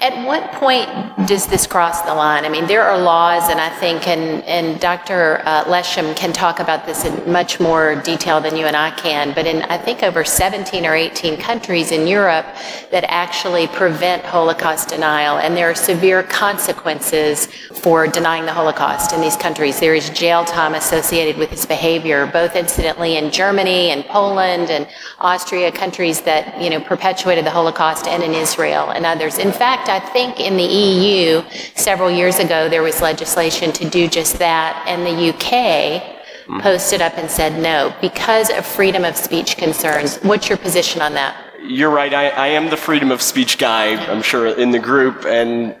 [0.00, 0.88] At what point
[1.28, 2.44] does this cross the line?
[2.44, 5.40] I mean, there are laws, and I think, and, and Dr.
[5.44, 9.32] Uh, Leshem can talk about this in much more detail than you and I can,
[9.32, 12.46] but in, I think, over 17 or 18 countries in Europe
[12.90, 17.46] that actually prevent Holocaust denial, and there are severe consequences
[17.82, 19.78] for denying the Holocaust in these countries.
[19.78, 24.88] There is jail time associated with this behavior, both incidentally in Germany and Poland and
[25.20, 29.38] Austria, countries that, you know, perpetuated the Holocaust, and in Israel and others.
[29.38, 31.42] In fact, I think in the EU
[31.74, 36.02] several years ago there was legislation to do just that, and the UK
[36.46, 36.60] hmm.
[36.60, 40.18] posted up and said no because of freedom of speech concerns.
[40.18, 41.36] What's your position on that?
[41.62, 42.12] You're right.
[42.12, 45.24] I, I am the freedom of speech guy, I'm sure, in the group.
[45.24, 45.76] And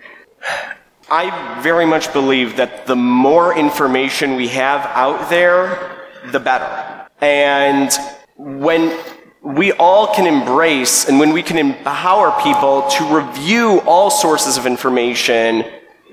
[1.10, 5.98] I very much believe that the more information we have out there,
[6.30, 7.08] the better.
[7.20, 7.90] And
[8.36, 8.98] when
[9.42, 14.66] we all can embrace and when we can empower people to review all sources of
[14.66, 15.64] information,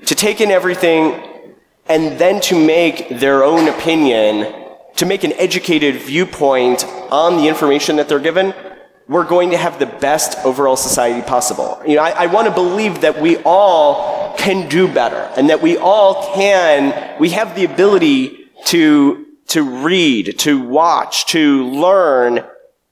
[0.06, 1.46] to take in everything,
[1.86, 4.52] and then to make their own opinion,
[4.96, 8.52] to make an educated viewpoint on the information that they're given,
[9.06, 11.80] we're going to have the best overall society possible.
[11.86, 15.62] You know, I, I want to believe that we all can do better and that
[15.62, 22.44] we all can, we have the ability to, to read, to watch, to learn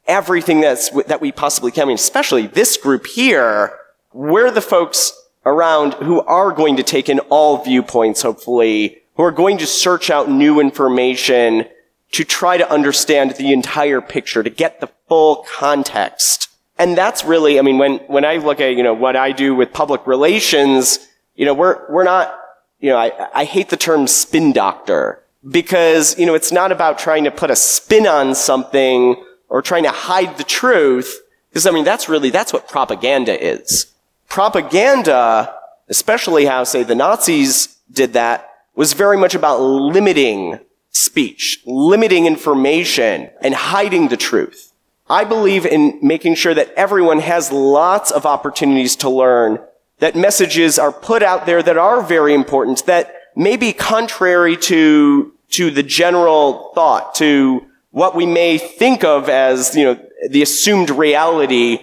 [0.08, 1.84] everything that's, that we possibly can.
[1.84, 3.78] I mean, especially this group here,
[4.12, 5.12] we're the folks
[5.44, 10.10] around who are going to take in all viewpoints, hopefully, who are going to search
[10.10, 11.66] out new information
[12.12, 16.48] to try to understand the entire picture, to get the full context.
[16.78, 19.54] And that's really, I mean, when, when I look at, you know, what I do
[19.54, 21.00] with public relations,
[21.34, 22.34] you know, we're, we're not,
[22.78, 26.98] you know, I, I hate the term spin doctor because, you know, it's not about
[26.98, 29.16] trying to put a spin on something
[29.48, 31.20] or trying to hide the truth.
[31.50, 33.92] Because, I mean, that's really, that's what propaganda is.
[34.28, 35.54] Propaganda,
[35.88, 43.30] especially how, say, the Nazis did that, was very much about limiting speech, limiting information,
[43.40, 44.72] and hiding the truth.
[45.10, 49.58] I believe in making sure that everyone has lots of opportunities to learn,
[50.00, 55.32] that messages are put out there that are very important, that may be contrary to,
[55.50, 57.67] to the general thought, to
[57.98, 61.80] what we may think of as, you know, the assumed reality,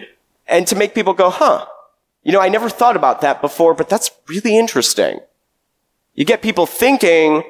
[0.48, 1.66] and to make people go, huh,
[2.24, 5.20] you know, I never thought about that before, but that's really interesting.
[6.14, 7.44] You get people thinking,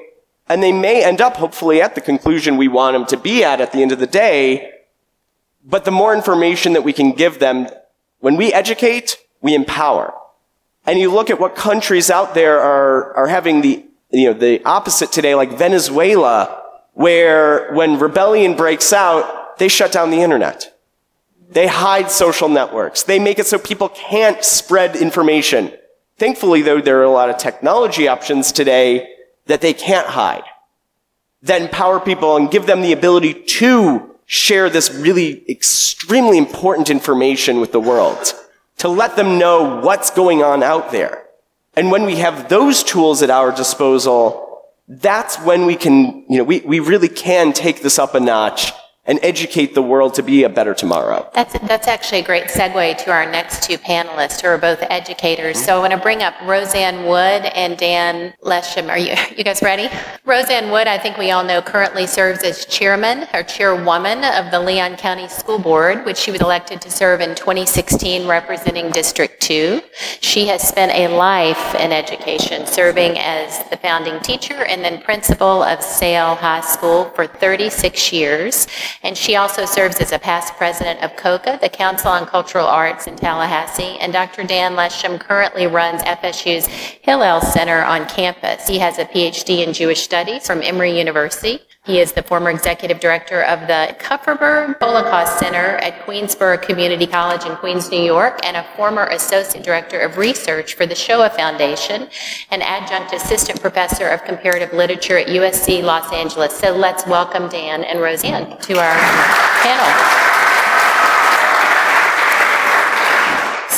[0.50, 3.62] and they may end up hopefully at the conclusion we want them to be at
[3.62, 4.72] at the end of the day.
[5.64, 7.68] But the more information that we can give them,
[8.18, 10.12] when we educate, we empower.
[10.88, 14.64] And you look at what countries out there are, are having the, you know, the
[14.66, 16.64] opposite today, like Venezuela,
[16.96, 20.76] where when rebellion breaks out, they shut down the internet.
[21.50, 23.04] They hide social networks.
[23.04, 25.72] They make it so people can't spread information.
[26.18, 29.10] Thankfully, though, there are a lot of technology options today
[29.46, 30.46] that they can't hide,
[31.44, 37.60] that empower people and give them the ability to share this really extremely important information
[37.60, 38.34] with the world,
[38.78, 41.26] to let them know what's going on out there.
[41.76, 44.45] And when we have those tools at our disposal,
[44.88, 48.72] that's when we can, you know, we, we really can take this up a notch
[49.06, 51.30] and educate the world to be a better tomorrow.
[51.34, 55.64] That's, that's actually a great segue to our next two panelists who are both educators.
[55.64, 58.90] So I want to bring up Rosanne Wood and Dan Leshem.
[58.90, 59.90] Are you, you guys ready?
[60.26, 64.60] Rosanne Wood, I think we all know, currently serves as chairman or chairwoman of the
[64.60, 69.82] Leon County School Board, which she was elected to serve in 2016 representing District 2.
[70.22, 75.62] She has spent a life in education, serving as the founding teacher and then principal
[75.64, 78.68] of SAIL High School for 36 years.
[79.04, 83.08] And she also serves as a past president of COCA, the Council on Cultural Arts
[83.08, 83.98] in Tallahassee.
[84.00, 84.44] And Dr.
[84.44, 88.68] Dan Leshem currently runs FSU's Hillel Center on campus.
[88.68, 91.60] He has a PhD in Jewish Studies from Emory University.
[91.86, 97.46] He is the former executive director of the Kupferberg Holocaust Center at Queensborough Community College
[97.46, 102.10] in Queens, New York, and a former associate director of research for the Shoah Foundation,
[102.50, 106.58] and adjunct assistant professor of comparative literature at USC Los Angeles.
[106.58, 108.96] So let's welcome Dan and Rosanne to our
[109.62, 110.35] panel.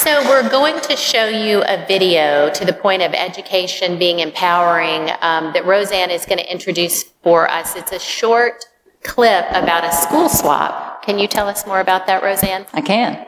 [0.07, 5.09] So, we're going to show you a video to the point of education being empowering
[5.19, 7.75] um, that Rosanne is going to introduce for us.
[7.75, 8.63] It's a short
[9.03, 11.03] clip about a school swap.
[11.03, 12.65] Can you tell us more about that, Rosanne?
[12.71, 13.27] I can.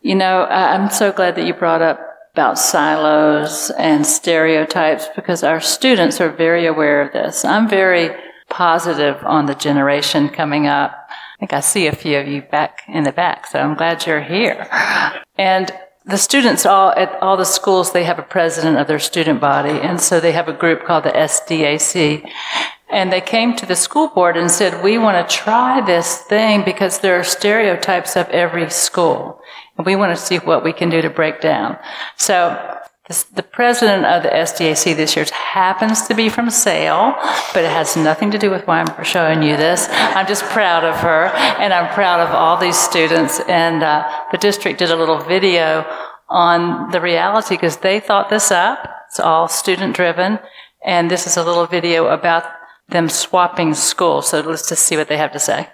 [0.00, 2.00] You know, I'm so glad that you brought up
[2.32, 7.44] about silos and stereotypes because our students are very aware of this.
[7.44, 8.16] I'm very
[8.48, 11.06] positive on the generation coming up.
[11.10, 14.06] I think I see a few of you back in the back, so I'm glad
[14.06, 14.66] you're here.
[15.36, 15.70] And
[16.06, 19.70] the students all at all the schools they have a president of their student body
[19.70, 22.30] and so they have a group called the SDAC
[22.94, 26.62] and they came to the school board and said we want to try this thing
[26.64, 29.40] because there are stereotypes of every school.
[29.76, 31.76] And we want to see what we can do to break down.
[32.16, 32.73] So
[33.06, 37.14] the president of the SDAC this year happens to be from SAIL,
[37.52, 39.88] but it has nothing to do with why I'm showing you this.
[39.90, 41.26] I'm just proud of her,
[41.60, 43.40] and I'm proud of all these students.
[43.40, 45.84] And uh, the district did a little video
[46.30, 48.88] on the reality because they thought this up.
[49.08, 50.38] It's all student driven,
[50.82, 52.44] and this is a little video about
[52.88, 54.28] them swapping schools.
[54.28, 55.68] So let's just see what they have to say.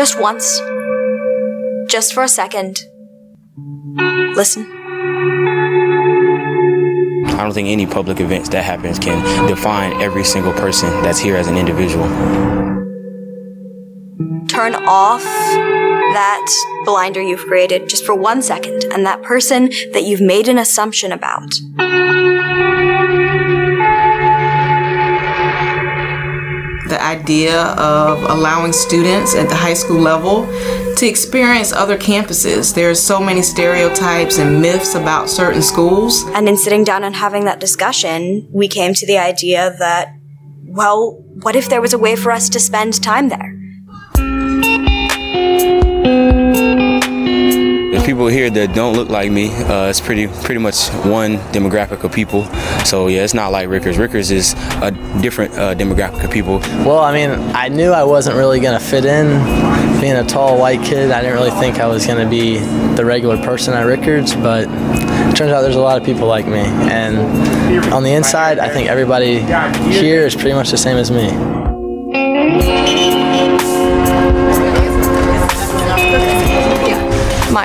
[0.00, 0.58] Just once.
[1.90, 2.80] Just for a second.
[4.34, 4.64] Listen.
[7.26, 11.36] I don't think any public events that happens can define every single person that's here
[11.36, 12.06] as an individual.
[14.48, 16.46] Turn off that
[16.86, 21.12] blinder you've created just for one second and that person that you've made an assumption
[21.12, 21.52] about.
[27.10, 30.46] Idea of allowing students at the high school level
[30.96, 32.74] to experience other campuses.
[32.74, 36.24] There are so many stereotypes and myths about certain schools.
[36.34, 40.14] And in sitting down and having that discussion, we came to the idea that,
[40.66, 43.59] well, what if there was a way for us to spend time there?
[48.00, 52.02] The people here that don't look like me, uh, it's pretty pretty much one demographic
[52.02, 52.44] of people.
[52.86, 53.98] So yeah, it's not like Rickards.
[53.98, 54.90] Rickards is a
[55.20, 56.60] different uh, demographic of people.
[56.82, 59.28] Well, I mean, I knew I wasn't really gonna fit in.
[60.00, 62.56] Being a tall white kid, I didn't really think I was gonna be
[62.96, 66.46] the regular person at Rickards, but it turns out there's a lot of people like
[66.46, 66.60] me.
[66.90, 67.18] And
[67.92, 69.40] on the inside, I think everybody
[69.92, 71.59] here is pretty much the same as me.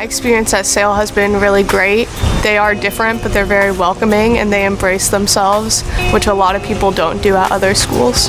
[0.05, 2.07] Experience at SAIL has been really great.
[2.43, 5.81] They are different, but they're very welcoming and they embrace themselves,
[6.13, 8.27] which a lot of people don't do at other schools.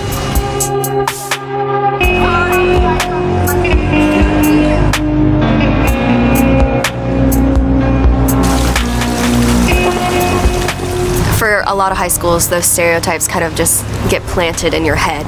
[11.39, 14.97] For a lot of high schools, those stereotypes kind of just get planted in your
[14.97, 15.27] head.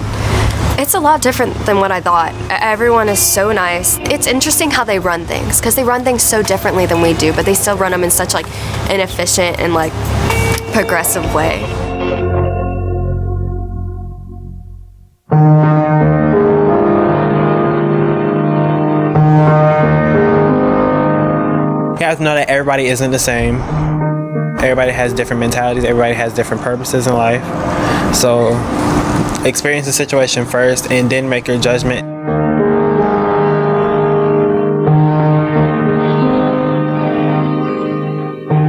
[0.79, 2.33] It's a lot different than what I thought.
[2.51, 3.99] Everyone is so nice.
[3.99, 7.33] It's interesting how they run things because they run things so differently than we do,
[7.33, 8.49] but they still run them in such like
[8.89, 9.93] an efficient and like
[10.73, 11.63] progressive way.
[21.99, 23.57] You to know that everybody isn't the same.
[24.61, 27.43] Everybody has different mentalities, everybody has different purposes in life.
[28.15, 28.51] So,
[29.45, 32.19] experience the situation first and then make your judgment.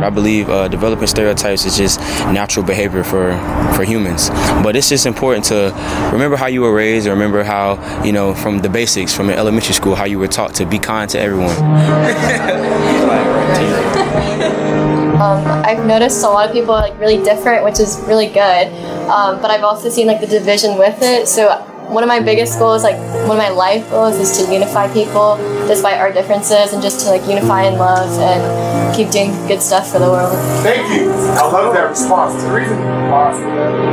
[0.09, 1.99] I believe uh, developing stereotypes is just
[2.33, 3.37] natural behavior for,
[3.75, 4.31] for humans.
[4.63, 5.71] But it's just important to
[6.11, 9.75] remember how you were raised, or remember how, you know, from the basics, from elementary
[9.75, 11.55] school, how you were taught to be kind to everyone.
[15.19, 18.71] Um, I've noticed a lot of people are like really different, which is really good.
[19.09, 21.27] Um, but I've also seen like the division with it.
[21.27, 21.49] So
[21.89, 22.97] one of my biggest goals, like
[23.27, 25.37] one of my life goals, is to unify people
[25.67, 29.91] despite our differences, and just to like unify in love and keep doing good stuff
[29.91, 30.37] for the world.
[30.61, 31.09] Thank you.
[31.11, 32.41] I love that response.
[32.43, 33.89] The reason why I said that.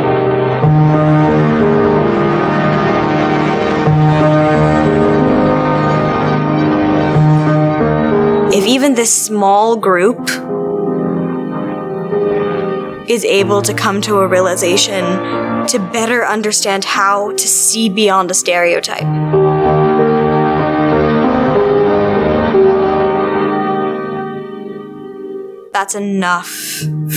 [8.52, 10.30] If even this small group
[13.08, 15.04] is able to come to a realization
[15.66, 19.02] to better understand how to see beyond a stereotype.
[25.72, 26.48] That's enough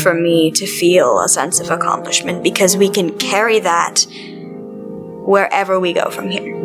[0.02, 4.06] for me to feel a sense of accomplishment because we can carry that
[5.26, 6.59] wherever we go from here.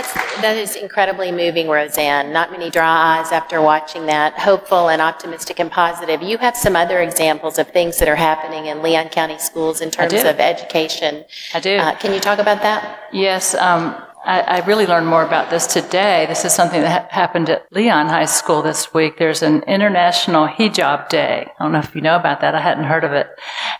[0.00, 2.32] That's that is incredibly moving, Rosanne.
[2.32, 4.38] Not many dry eyes after watching that.
[4.38, 6.22] Hopeful and optimistic and positive.
[6.22, 9.90] You have some other examples of things that are happening in Leon County schools in
[9.90, 11.26] terms of education.
[11.52, 11.76] I do.
[11.76, 13.08] Uh, can you talk about that?
[13.12, 13.94] Yes, um,
[14.24, 16.26] I, I really learned more about this today.
[16.28, 19.16] This is something that ha- happened at Leon High School this week.
[19.16, 21.50] There's an International Hijab Day.
[21.58, 22.54] I don't know if you know about that.
[22.54, 23.28] I hadn't heard of it.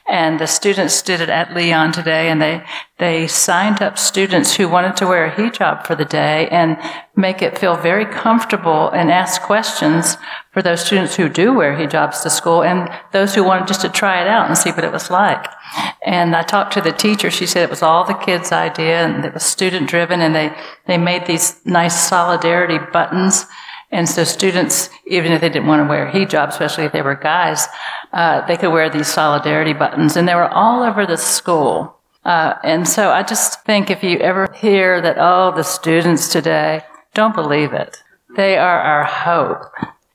[0.08, 2.64] And the students did it at Leon today, and they
[2.98, 6.76] they signed up students who wanted to wear a hijab for the day and
[7.16, 10.16] make it feel very comfortable and ask questions
[10.52, 13.88] for those students who do wear hijabs to school and those who wanted just to
[13.88, 15.46] try it out and see what it was like.
[16.04, 17.30] And I talked to the teacher.
[17.30, 20.52] She said it was all the kids' idea and it was student driven and they,
[20.86, 23.46] they made these nice solidarity buttons.
[23.92, 27.16] And so students, even if they didn't want to wear hijab, especially if they were
[27.16, 27.66] guys,
[28.12, 31.96] uh, they could wear these solidarity buttons and they were all over the school.
[32.24, 36.82] Uh, and so I just think if you ever hear that, oh, the students today,
[37.14, 37.96] don't believe it.
[38.36, 39.64] They are our hope.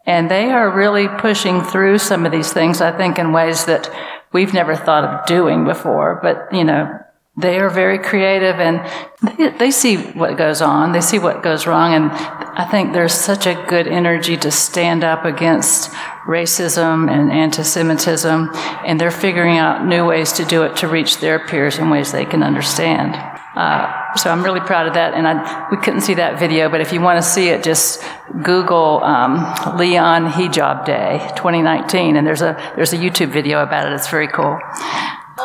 [0.06, 3.89] And they are really pushing through some of these things, I think, in ways that
[4.36, 6.20] we've never thought of doing before.
[6.22, 7.00] But, you know,
[7.38, 8.86] they are very creative and
[9.24, 10.92] they, they see what goes on.
[10.92, 11.94] They see what goes wrong.
[11.94, 15.90] And I think there's such a good energy to stand up against
[16.28, 18.50] racism and anti-Semitism.
[18.86, 22.12] And they're figuring out new ways to do it to reach their peers in ways
[22.12, 23.16] they can understand.
[23.56, 26.82] Uh, so I'm really proud of that, and I, we couldn't see that video, but
[26.82, 28.03] if you want to see it, just
[28.43, 29.36] Google um,
[29.78, 33.93] Leon Hijab Day 2019, and there's a there's a YouTube video about it.
[33.93, 34.60] It's very cool.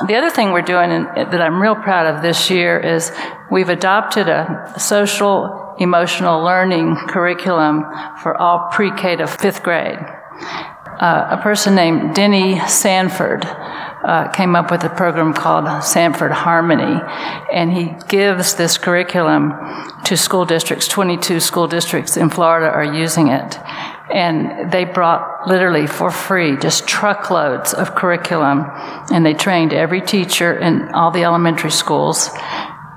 [0.06, 3.12] The other thing we're doing in, that I'm real proud of this year is
[3.50, 7.84] we've adopted a social emotional learning curriculum
[8.22, 9.98] for all pre-K to fifth grade.
[9.98, 13.44] Uh, a person named Denny Sanford
[14.05, 17.01] uh, came up with a program called Sanford Harmony,
[17.53, 19.53] and he gives this curriculum
[20.05, 20.88] to school districts.
[20.88, 23.59] 22 school districts in Florida are using it.
[24.12, 28.66] And they brought literally for free just truckloads of curriculum,
[29.12, 32.30] and they trained every teacher in all the elementary schools.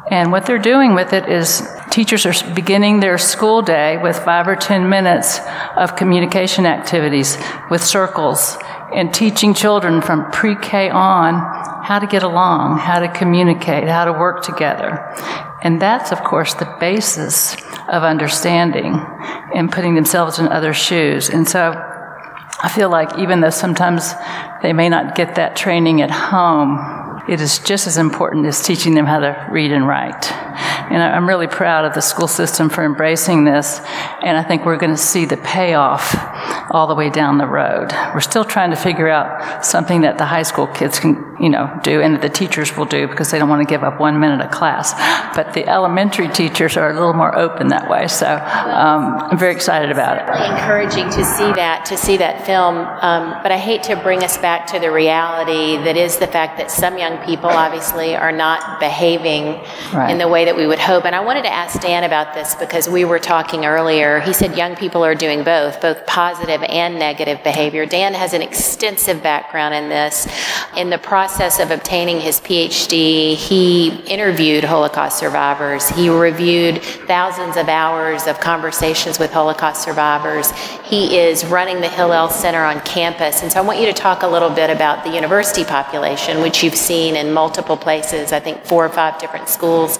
[0.09, 4.47] And what they're doing with it is teachers are beginning their school day with five
[4.47, 5.39] or ten minutes
[5.77, 7.37] of communication activities
[7.69, 8.57] with circles
[8.93, 11.35] and teaching children from pre K on
[11.83, 14.99] how to get along, how to communicate, how to work together.
[15.61, 17.55] And that's, of course, the basis
[17.87, 18.93] of understanding
[19.55, 21.29] and putting themselves in other shoes.
[21.29, 21.73] And so
[22.61, 24.13] I feel like even though sometimes
[24.61, 28.95] they may not get that training at home, it is just as important as teaching
[28.95, 30.31] them how to read and write.
[30.31, 33.79] And I'm really proud of the school system for embracing this,
[34.21, 36.15] and I think we're going to see the payoff
[36.69, 37.91] all the way down the road.
[38.13, 41.79] We're still trying to figure out something that the high school kids can, you know,
[41.83, 44.19] do and that the teachers will do because they don't want to give up one
[44.19, 44.93] minute of class.
[45.35, 49.53] But the elementary teachers are a little more open that way, so um, I'm very
[49.53, 50.23] excited about it.
[50.51, 54.37] Encouraging to see that, to see that film, um, but I hate to bring us
[54.37, 58.79] back to the reality that is the fact that some young people obviously are not
[58.79, 59.59] behaving
[59.93, 60.09] Right.
[60.09, 61.05] in the way that we would hope.
[61.05, 64.19] And I wanted to ask Dan about this because we were talking earlier.
[64.21, 67.85] He said young people are doing both, both positive and negative behavior.
[67.85, 70.27] Dan has an extensive background in this.
[70.75, 75.87] In the process of obtaining his PhD, he interviewed Holocaust survivors.
[75.89, 80.51] He reviewed thousands of hours of conversations with Holocaust survivors.
[80.83, 83.43] He is running the Hillel Center on campus.
[83.43, 86.63] And so I want you to talk a little bit about the university population, which
[86.63, 89.99] you've seen in multiple places, I think four or five different schools,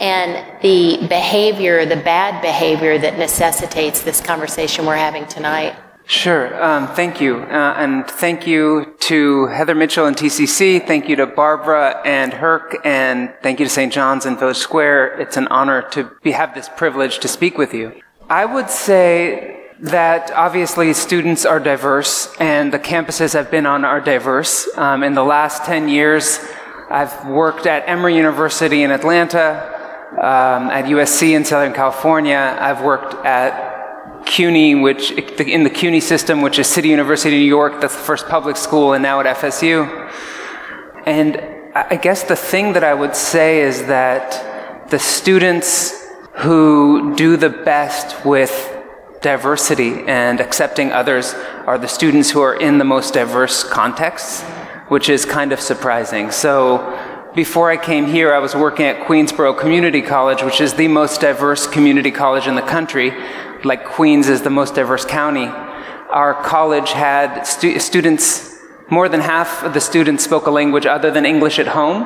[0.00, 5.76] and the behavior, the bad behavior that necessitates this conversation we're having tonight.
[6.08, 6.62] Sure.
[6.64, 7.40] Um, thank you.
[7.40, 10.86] Uh, and thank you to Heather Mitchell and TCC.
[10.86, 12.78] Thank you to Barbara and Herc.
[12.82, 13.92] And thank you to St.
[13.92, 15.20] John's and Village Square.
[15.20, 18.00] It's an honor to be, have this privilege to speak with you.
[18.30, 24.00] I would say that obviously students are diverse and the campuses I've been on are
[24.00, 24.68] diverse.
[24.76, 26.40] Um, in the last 10 years,
[26.90, 29.74] I've worked at Emory University in Atlanta,
[30.12, 32.56] um, at USC in Southern California.
[32.58, 37.46] I've worked at CUNY, which in the CUNY system, which is City University of New
[37.46, 39.86] York, that's the first public school, and now at FSU.
[41.06, 41.40] And
[41.74, 45.94] I guess the thing that I would say is that the students
[46.38, 48.77] who do the best with
[49.20, 51.34] diversity and accepting others
[51.66, 54.42] are the students who are in the most diverse contexts,
[54.88, 56.30] which is kind of surprising.
[56.30, 56.96] So
[57.34, 61.20] before I came here, I was working at Queensborough Community College, which is the most
[61.20, 63.12] diverse community college in the country.
[63.64, 65.46] Like Queens is the most diverse county.
[65.46, 68.58] Our college had stu- students,
[68.88, 72.04] more than half of the students spoke a language other than English at home.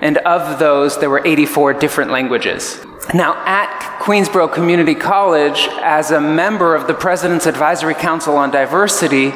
[0.00, 2.84] And of those, there were 84 different languages.
[3.14, 9.32] Now, at Queensborough Community College, as a member of the President's Advisory Council on Diversity,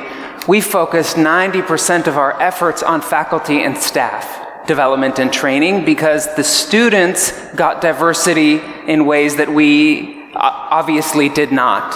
[0.47, 6.45] we focused 90% of our efforts on faculty and staff development and training because the
[6.45, 11.95] students got diversity in ways that we uh, obviously did not.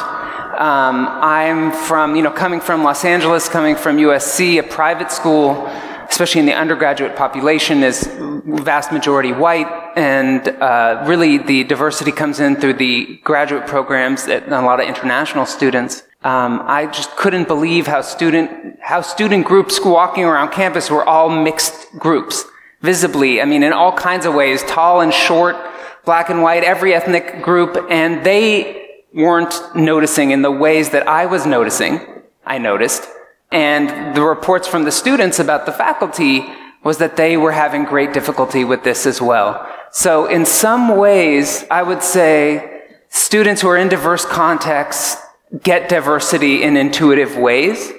[0.59, 5.67] Um, I'm from, you know, coming from Los Angeles, coming from USC, a private school,
[6.09, 8.09] especially in the undergraduate population, is
[8.47, 14.53] vast majority white, and uh, really the diversity comes in through the graduate programs and
[14.53, 16.03] a lot of international students.
[16.25, 21.29] Um, I just couldn't believe how student how student groups walking around campus were all
[21.29, 22.45] mixed groups,
[22.83, 23.41] visibly.
[23.41, 25.57] I mean, in all kinds of ways, tall and short,
[26.05, 31.27] black and white, every ethnic group, and they weren't noticing in the ways that I
[31.27, 32.01] was noticing.
[32.45, 33.09] I noticed.
[33.51, 36.45] And the reports from the students about the faculty
[36.83, 39.67] was that they were having great difficulty with this as well.
[39.91, 45.21] So in some ways, I would say students who are in diverse contexts
[45.63, 47.93] get diversity in intuitive ways.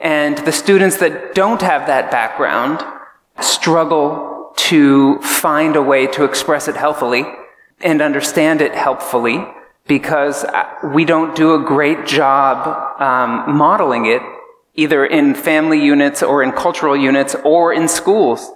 [0.00, 2.82] And the students that don't have that background
[3.40, 7.24] struggle to find a way to express it healthily
[7.80, 9.44] and understand it helpfully
[9.86, 10.44] because
[10.94, 14.22] we don't do a great job um, modeling it
[14.74, 18.50] either in family units or in cultural units or in schools.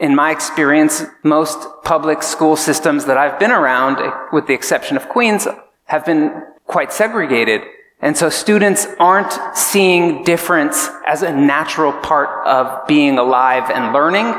[0.00, 4.00] in my experience, most public school systems that I've been around,
[4.32, 5.46] with the exception of Queens,
[5.84, 7.60] have been quite segregated.
[8.00, 14.34] And so students aren't seeing difference as a natural part of being alive and learning.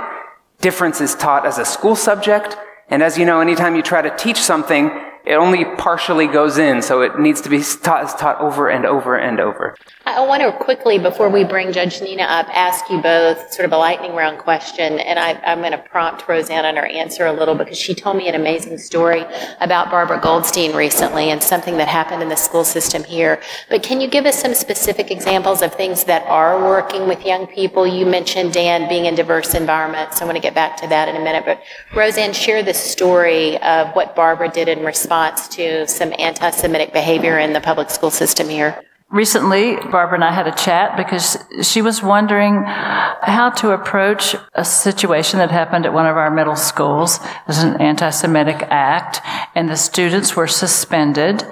[0.61, 2.57] Difference is taught as a school subject.
[2.89, 4.89] And as you know, anytime you try to teach something,
[5.24, 9.15] it only partially goes in, so it needs to be taught, taught over and over
[9.15, 9.76] and over.
[10.03, 13.72] I want to quickly, before we bring Judge Nina up, ask you both sort of
[13.72, 17.32] a lightning round question, and I, am going to prompt Rosanne on her answer a
[17.32, 19.24] little because she told me an amazing story
[19.59, 23.39] about Barbara Goldstein recently and something that happened in the school system here.
[23.69, 27.45] But can you give us some specific examples of things that are working with young
[27.45, 27.86] people?
[27.86, 30.19] You mentioned, Dan, being in diverse environments.
[30.19, 31.43] I want to get back to that in a minute.
[31.45, 31.61] But
[31.95, 37.38] Rosanne, share the story of what Barbara did in response to some anti Semitic behavior
[37.38, 38.82] in the public school system here.
[39.09, 44.64] Recently, Barbara and I had a chat because she was wondering how to approach a
[44.64, 47.20] situation that happened at one of our middle schools.
[47.45, 49.20] Was an anti-Semitic act,
[49.53, 51.43] and the students were suspended.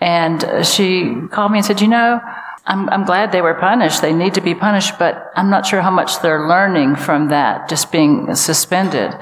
[0.00, 2.20] And she called me and said, you know,
[2.66, 4.02] I'm, I'm glad they were punished.
[4.02, 7.68] They need to be punished, but I'm not sure how much they're learning from that,
[7.68, 9.12] just being suspended.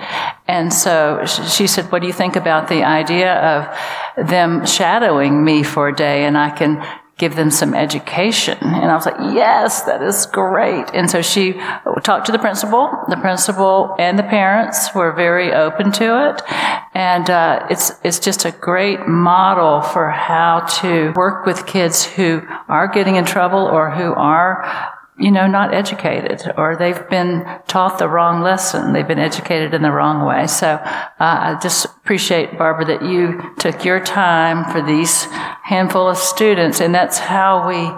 [0.47, 5.63] And so she said, what do you think about the idea of them shadowing me
[5.63, 6.85] for a day and I can
[7.19, 8.57] give them some education.
[8.63, 10.87] And I was like, yes, that is great.
[10.95, 11.55] And so she
[12.05, 12.91] talked to the principal.
[13.09, 16.43] The principal and the parents were very open to it.
[16.99, 22.43] And uh, it's, it's just a great model for how to work with kids who
[22.67, 28.01] are getting in trouble or who are you know, not educated or they've been taught
[28.01, 28.93] the wrong lesson.
[28.93, 30.49] They've been educated in the wrong way.
[30.49, 35.23] So uh, I just appreciate, Barbara, that you took your time for these
[35.63, 36.81] handful of students.
[36.81, 37.93] And that's how we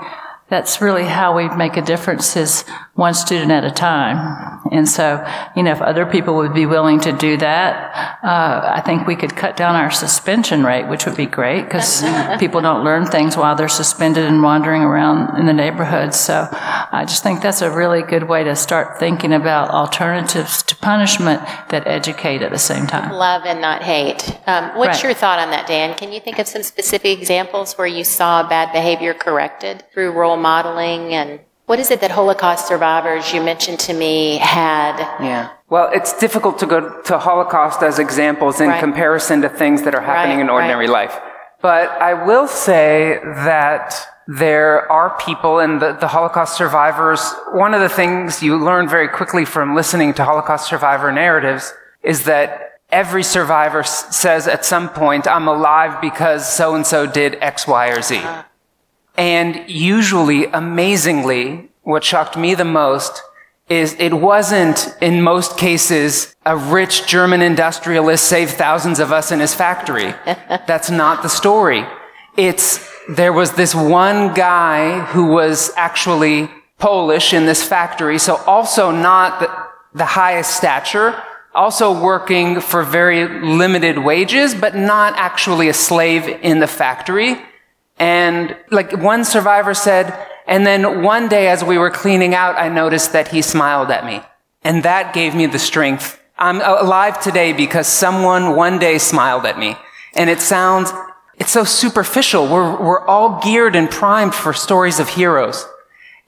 [0.51, 2.65] that's really how we make a difference is
[3.01, 4.61] one student at a time.
[4.71, 5.27] And so,
[5.57, 9.17] you know, if other people would be willing to do that, uh, I think we
[9.17, 12.03] could cut down our suspension rate, which would be great because
[12.39, 16.13] people don't learn things while they're suspended and wandering around in the neighborhood.
[16.13, 20.77] So I just think that's a really good way to start thinking about alternatives to
[20.77, 21.41] punishment
[21.71, 23.13] that educate at the same time.
[23.13, 24.39] Love and not hate.
[24.47, 25.05] Um, what's Right.
[25.05, 25.95] your thought on that, Dan?
[25.97, 30.37] Can you think of some specific examples where you saw bad behavior corrected through role
[30.37, 31.41] modeling and
[31.71, 34.97] what is it that Holocaust survivors you mentioned to me had?
[35.31, 35.51] Yeah.
[35.75, 36.79] Well, it's difficult to go
[37.11, 38.81] to Holocaust as examples in Right.
[38.87, 41.09] comparison to things that are happening Right, in ordinary right.
[41.09, 41.15] life.
[41.63, 43.87] But I will say that
[44.27, 47.21] there are people and the, the Holocaust survivors.
[47.67, 52.25] One of the things you learn very quickly from listening to Holocaust survivor narratives is
[52.25, 52.49] that
[52.91, 57.69] every survivor s- says at some point, I'm alive because so and so did X,
[57.69, 58.17] Y, or Z.
[58.19, 58.43] Uh-huh.
[59.21, 63.23] And usually, amazingly, what shocked me the most
[63.69, 69.41] is it wasn't, in most cases, a rich German industrialist saved thousands of us in
[69.41, 70.15] his factory.
[70.25, 71.85] That's not the story.
[72.39, 76.49] It's, there was this one guy who was actually
[76.79, 81.23] Polish in this factory, so also not the, the highest stature,
[81.55, 87.37] also working for very limited wages, but not actually a slave in the factory.
[88.01, 92.71] And like one survivor said, and then one day as we were cleaning out, I
[92.71, 94.23] noticed that he smiled at me.
[94.63, 96.19] And that gave me the strength.
[96.39, 99.77] I'm alive today because someone one day smiled at me.
[100.15, 100.91] And it sounds,
[101.37, 102.49] it's so superficial.
[102.49, 105.67] We're, we're all geared and primed for stories of heroes.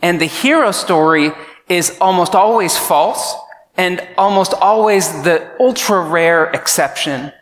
[0.01, 1.33] And the hero story
[1.71, 3.35] is almost always false
[3.79, 7.33] and almost always the ultra rare exception.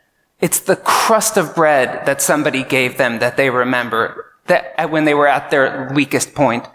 [0.41, 5.05] It's the crust of bread that somebody gave them that they remember that uh, when
[5.05, 6.67] they were at their weakest point.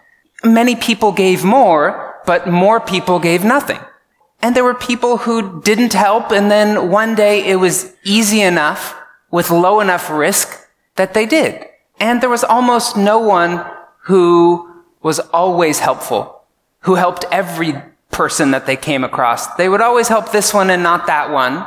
[0.43, 3.80] Many people gave more, but more people gave nothing.
[4.41, 6.32] And there were people who didn't help.
[6.32, 8.95] And then one day it was easy enough
[9.32, 11.66] with low enough risk that they did.
[11.99, 13.66] And there was almost no one
[14.03, 16.43] who was always helpful,
[16.82, 17.74] who helped every
[18.11, 19.47] person that they came across.
[19.55, 21.66] They would always help this one and not that one.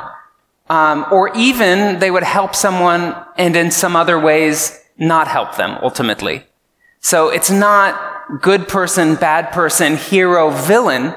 [0.69, 5.77] Um, or even they would help someone and in some other ways not help them
[5.81, 6.45] ultimately.
[6.99, 11.15] So it's not good person, bad person, hero, villain.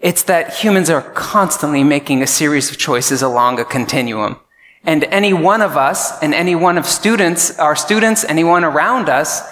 [0.00, 4.38] It's that humans are constantly making a series of choices along a continuum.
[4.84, 9.42] And any one of us and any one of students, our students, anyone around us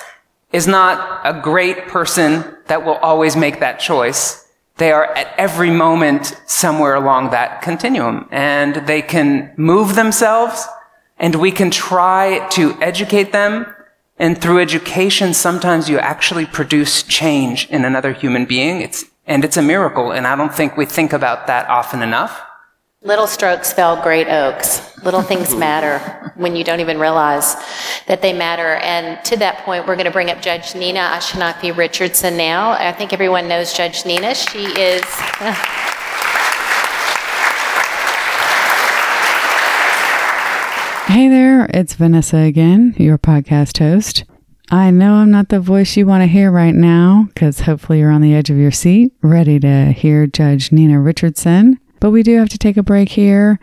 [0.52, 4.43] is not a great person that will always make that choice.
[4.76, 10.66] They are at every moment somewhere along that continuum and they can move themselves
[11.16, 13.66] and we can try to educate them.
[14.18, 18.80] And through education, sometimes you actually produce change in another human being.
[18.80, 20.12] It's, and it's a miracle.
[20.12, 22.40] And I don't think we think about that often enough.
[23.06, 24.80] Little strokes fell great oaks.
[25.04, 25.98] Little things matter
[26.36, 27.54] when you don't even realize
[28.06, 28.76] that they matter.
[28.76, 32.70] And to that point, we're going to bring up Judge Nina Ashenafi Richardson now.
[32.70, 34.34] I think everyone knows Judge Nina.
[34.34, 35.04] She is.
[41.06, 44.24] Hey there, it's Vanessa again, your podcast host.
[44.70, 48.10] I know I'm not the voice you want to hear right now because hopefully you're
[48.10, 51.78] on the edge of your seat, ready to hear Judge Nina Richardson.
[52.00, 53.58] But we do have to take a break here.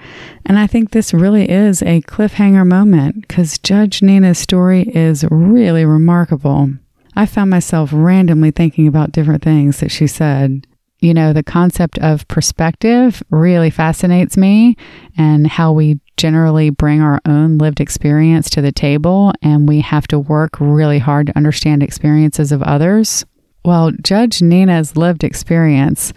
[0.45, 5.85] And I think this really is a cliffhanger moment because Judge Nina's story is really
[5.85, 6.71] remarkable.
[7.15, 10.65] I found myself randomly thinking about different things that she said.
[10.99, 14.77] You know, the concept of perspective really fascinates me
[15.17, 20.07] and how we generally bring our own lived experience to the table and we have
[20.07, 23.25] to work really hard to understand experiences of others.
[23.65, 26.13] Well, Judge Nina's lived experience,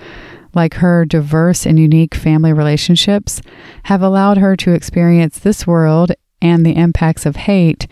[0.54, 3.40] like her diverse and unique family relationships,
[3.84, 7.86] have allowed her to experience this world and the impacts of hate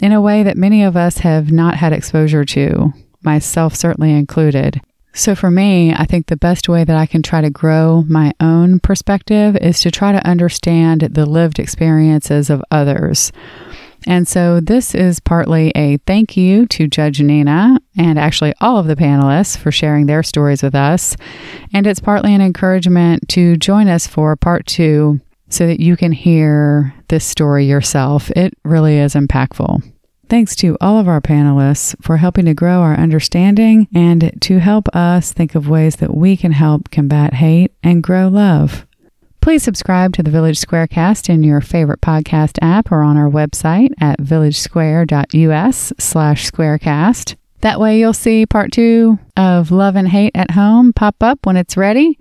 [0.00, 2.92] in a way that many of us have not had exposure to,
[3.22, 4.80] myself certainly included.
[5.14, 8.32] So, for me, I think the best way that I can try to grow my
[8.40, 13.30] own perspective is to try to understand the lived experiences of others.
[14.06, 18.86] And so, this is partly a thank you to Judge Nina and actually all of
[18.86, 21.16] the panelists for sharing their stories with us.
[21.72, 26.12] And it's partly an encouragement to join us for part two so that you can
[26.12, 28.30] hear this story yourself.
[28.30, 29.82] It really is impactful.
[30.28, 34.88] Thanks to all of our panelists for helping to grow our understanding and to help
[34.94, 38.86] us think of ways that we can help combat hate and grow love.
[39.42, 43.90] Please subscribe to the Village Squarecast in your favorite podcast app or on our website
[44.00, 47.34] at villagesquare.us slash squarecast.
[47.62, 51.56] That way you'll see part two of Love and Hate at Home pop up when
[51.56, 52.18] it's ready,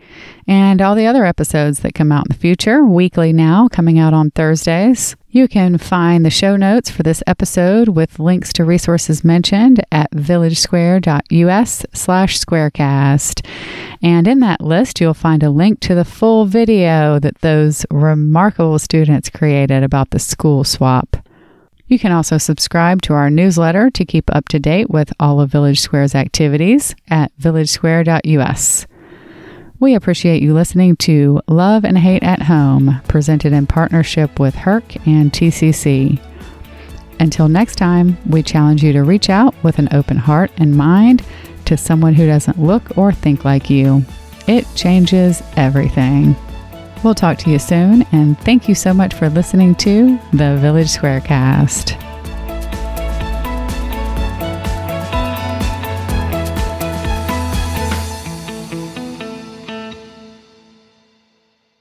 [0.47, 4.13] and all the other episodes that come out in the future, weekly now, coming out
[4.13, 5.15] on Thursdays.
[5.29, 10.11] You can find the show notes for this episode with links to resources mentioned at
[10.11, 13.45] villagesquare.us slash squarecast.
[14.03, 18.77] And in that list, you'll find a link to the full video that those remarkable
[18.77, 21.20] students created about the school swap.
[21.91, 25.49] You can also subscribe to our newsletter to keep up to date with all of
[25.49, 28.87] Village Square's activities at villagesquare.us.
[29.77, 35.05] We appreciate you listening to Love and Hate at Home, presented in partnership with HERC
[35.05, 36.17] and TCC.
[37.19, 41.25] Until next time, we challenge you to reach out with an open heart and mind
[41.65, 44.05] to someone who doesn't look or think like you.
[44.47, 46.37] It changes everything.
[47.03, 50.89] We'll talk to you soon, and thank you so much for listening to the Village
[50.89, 52.10] Squarecast.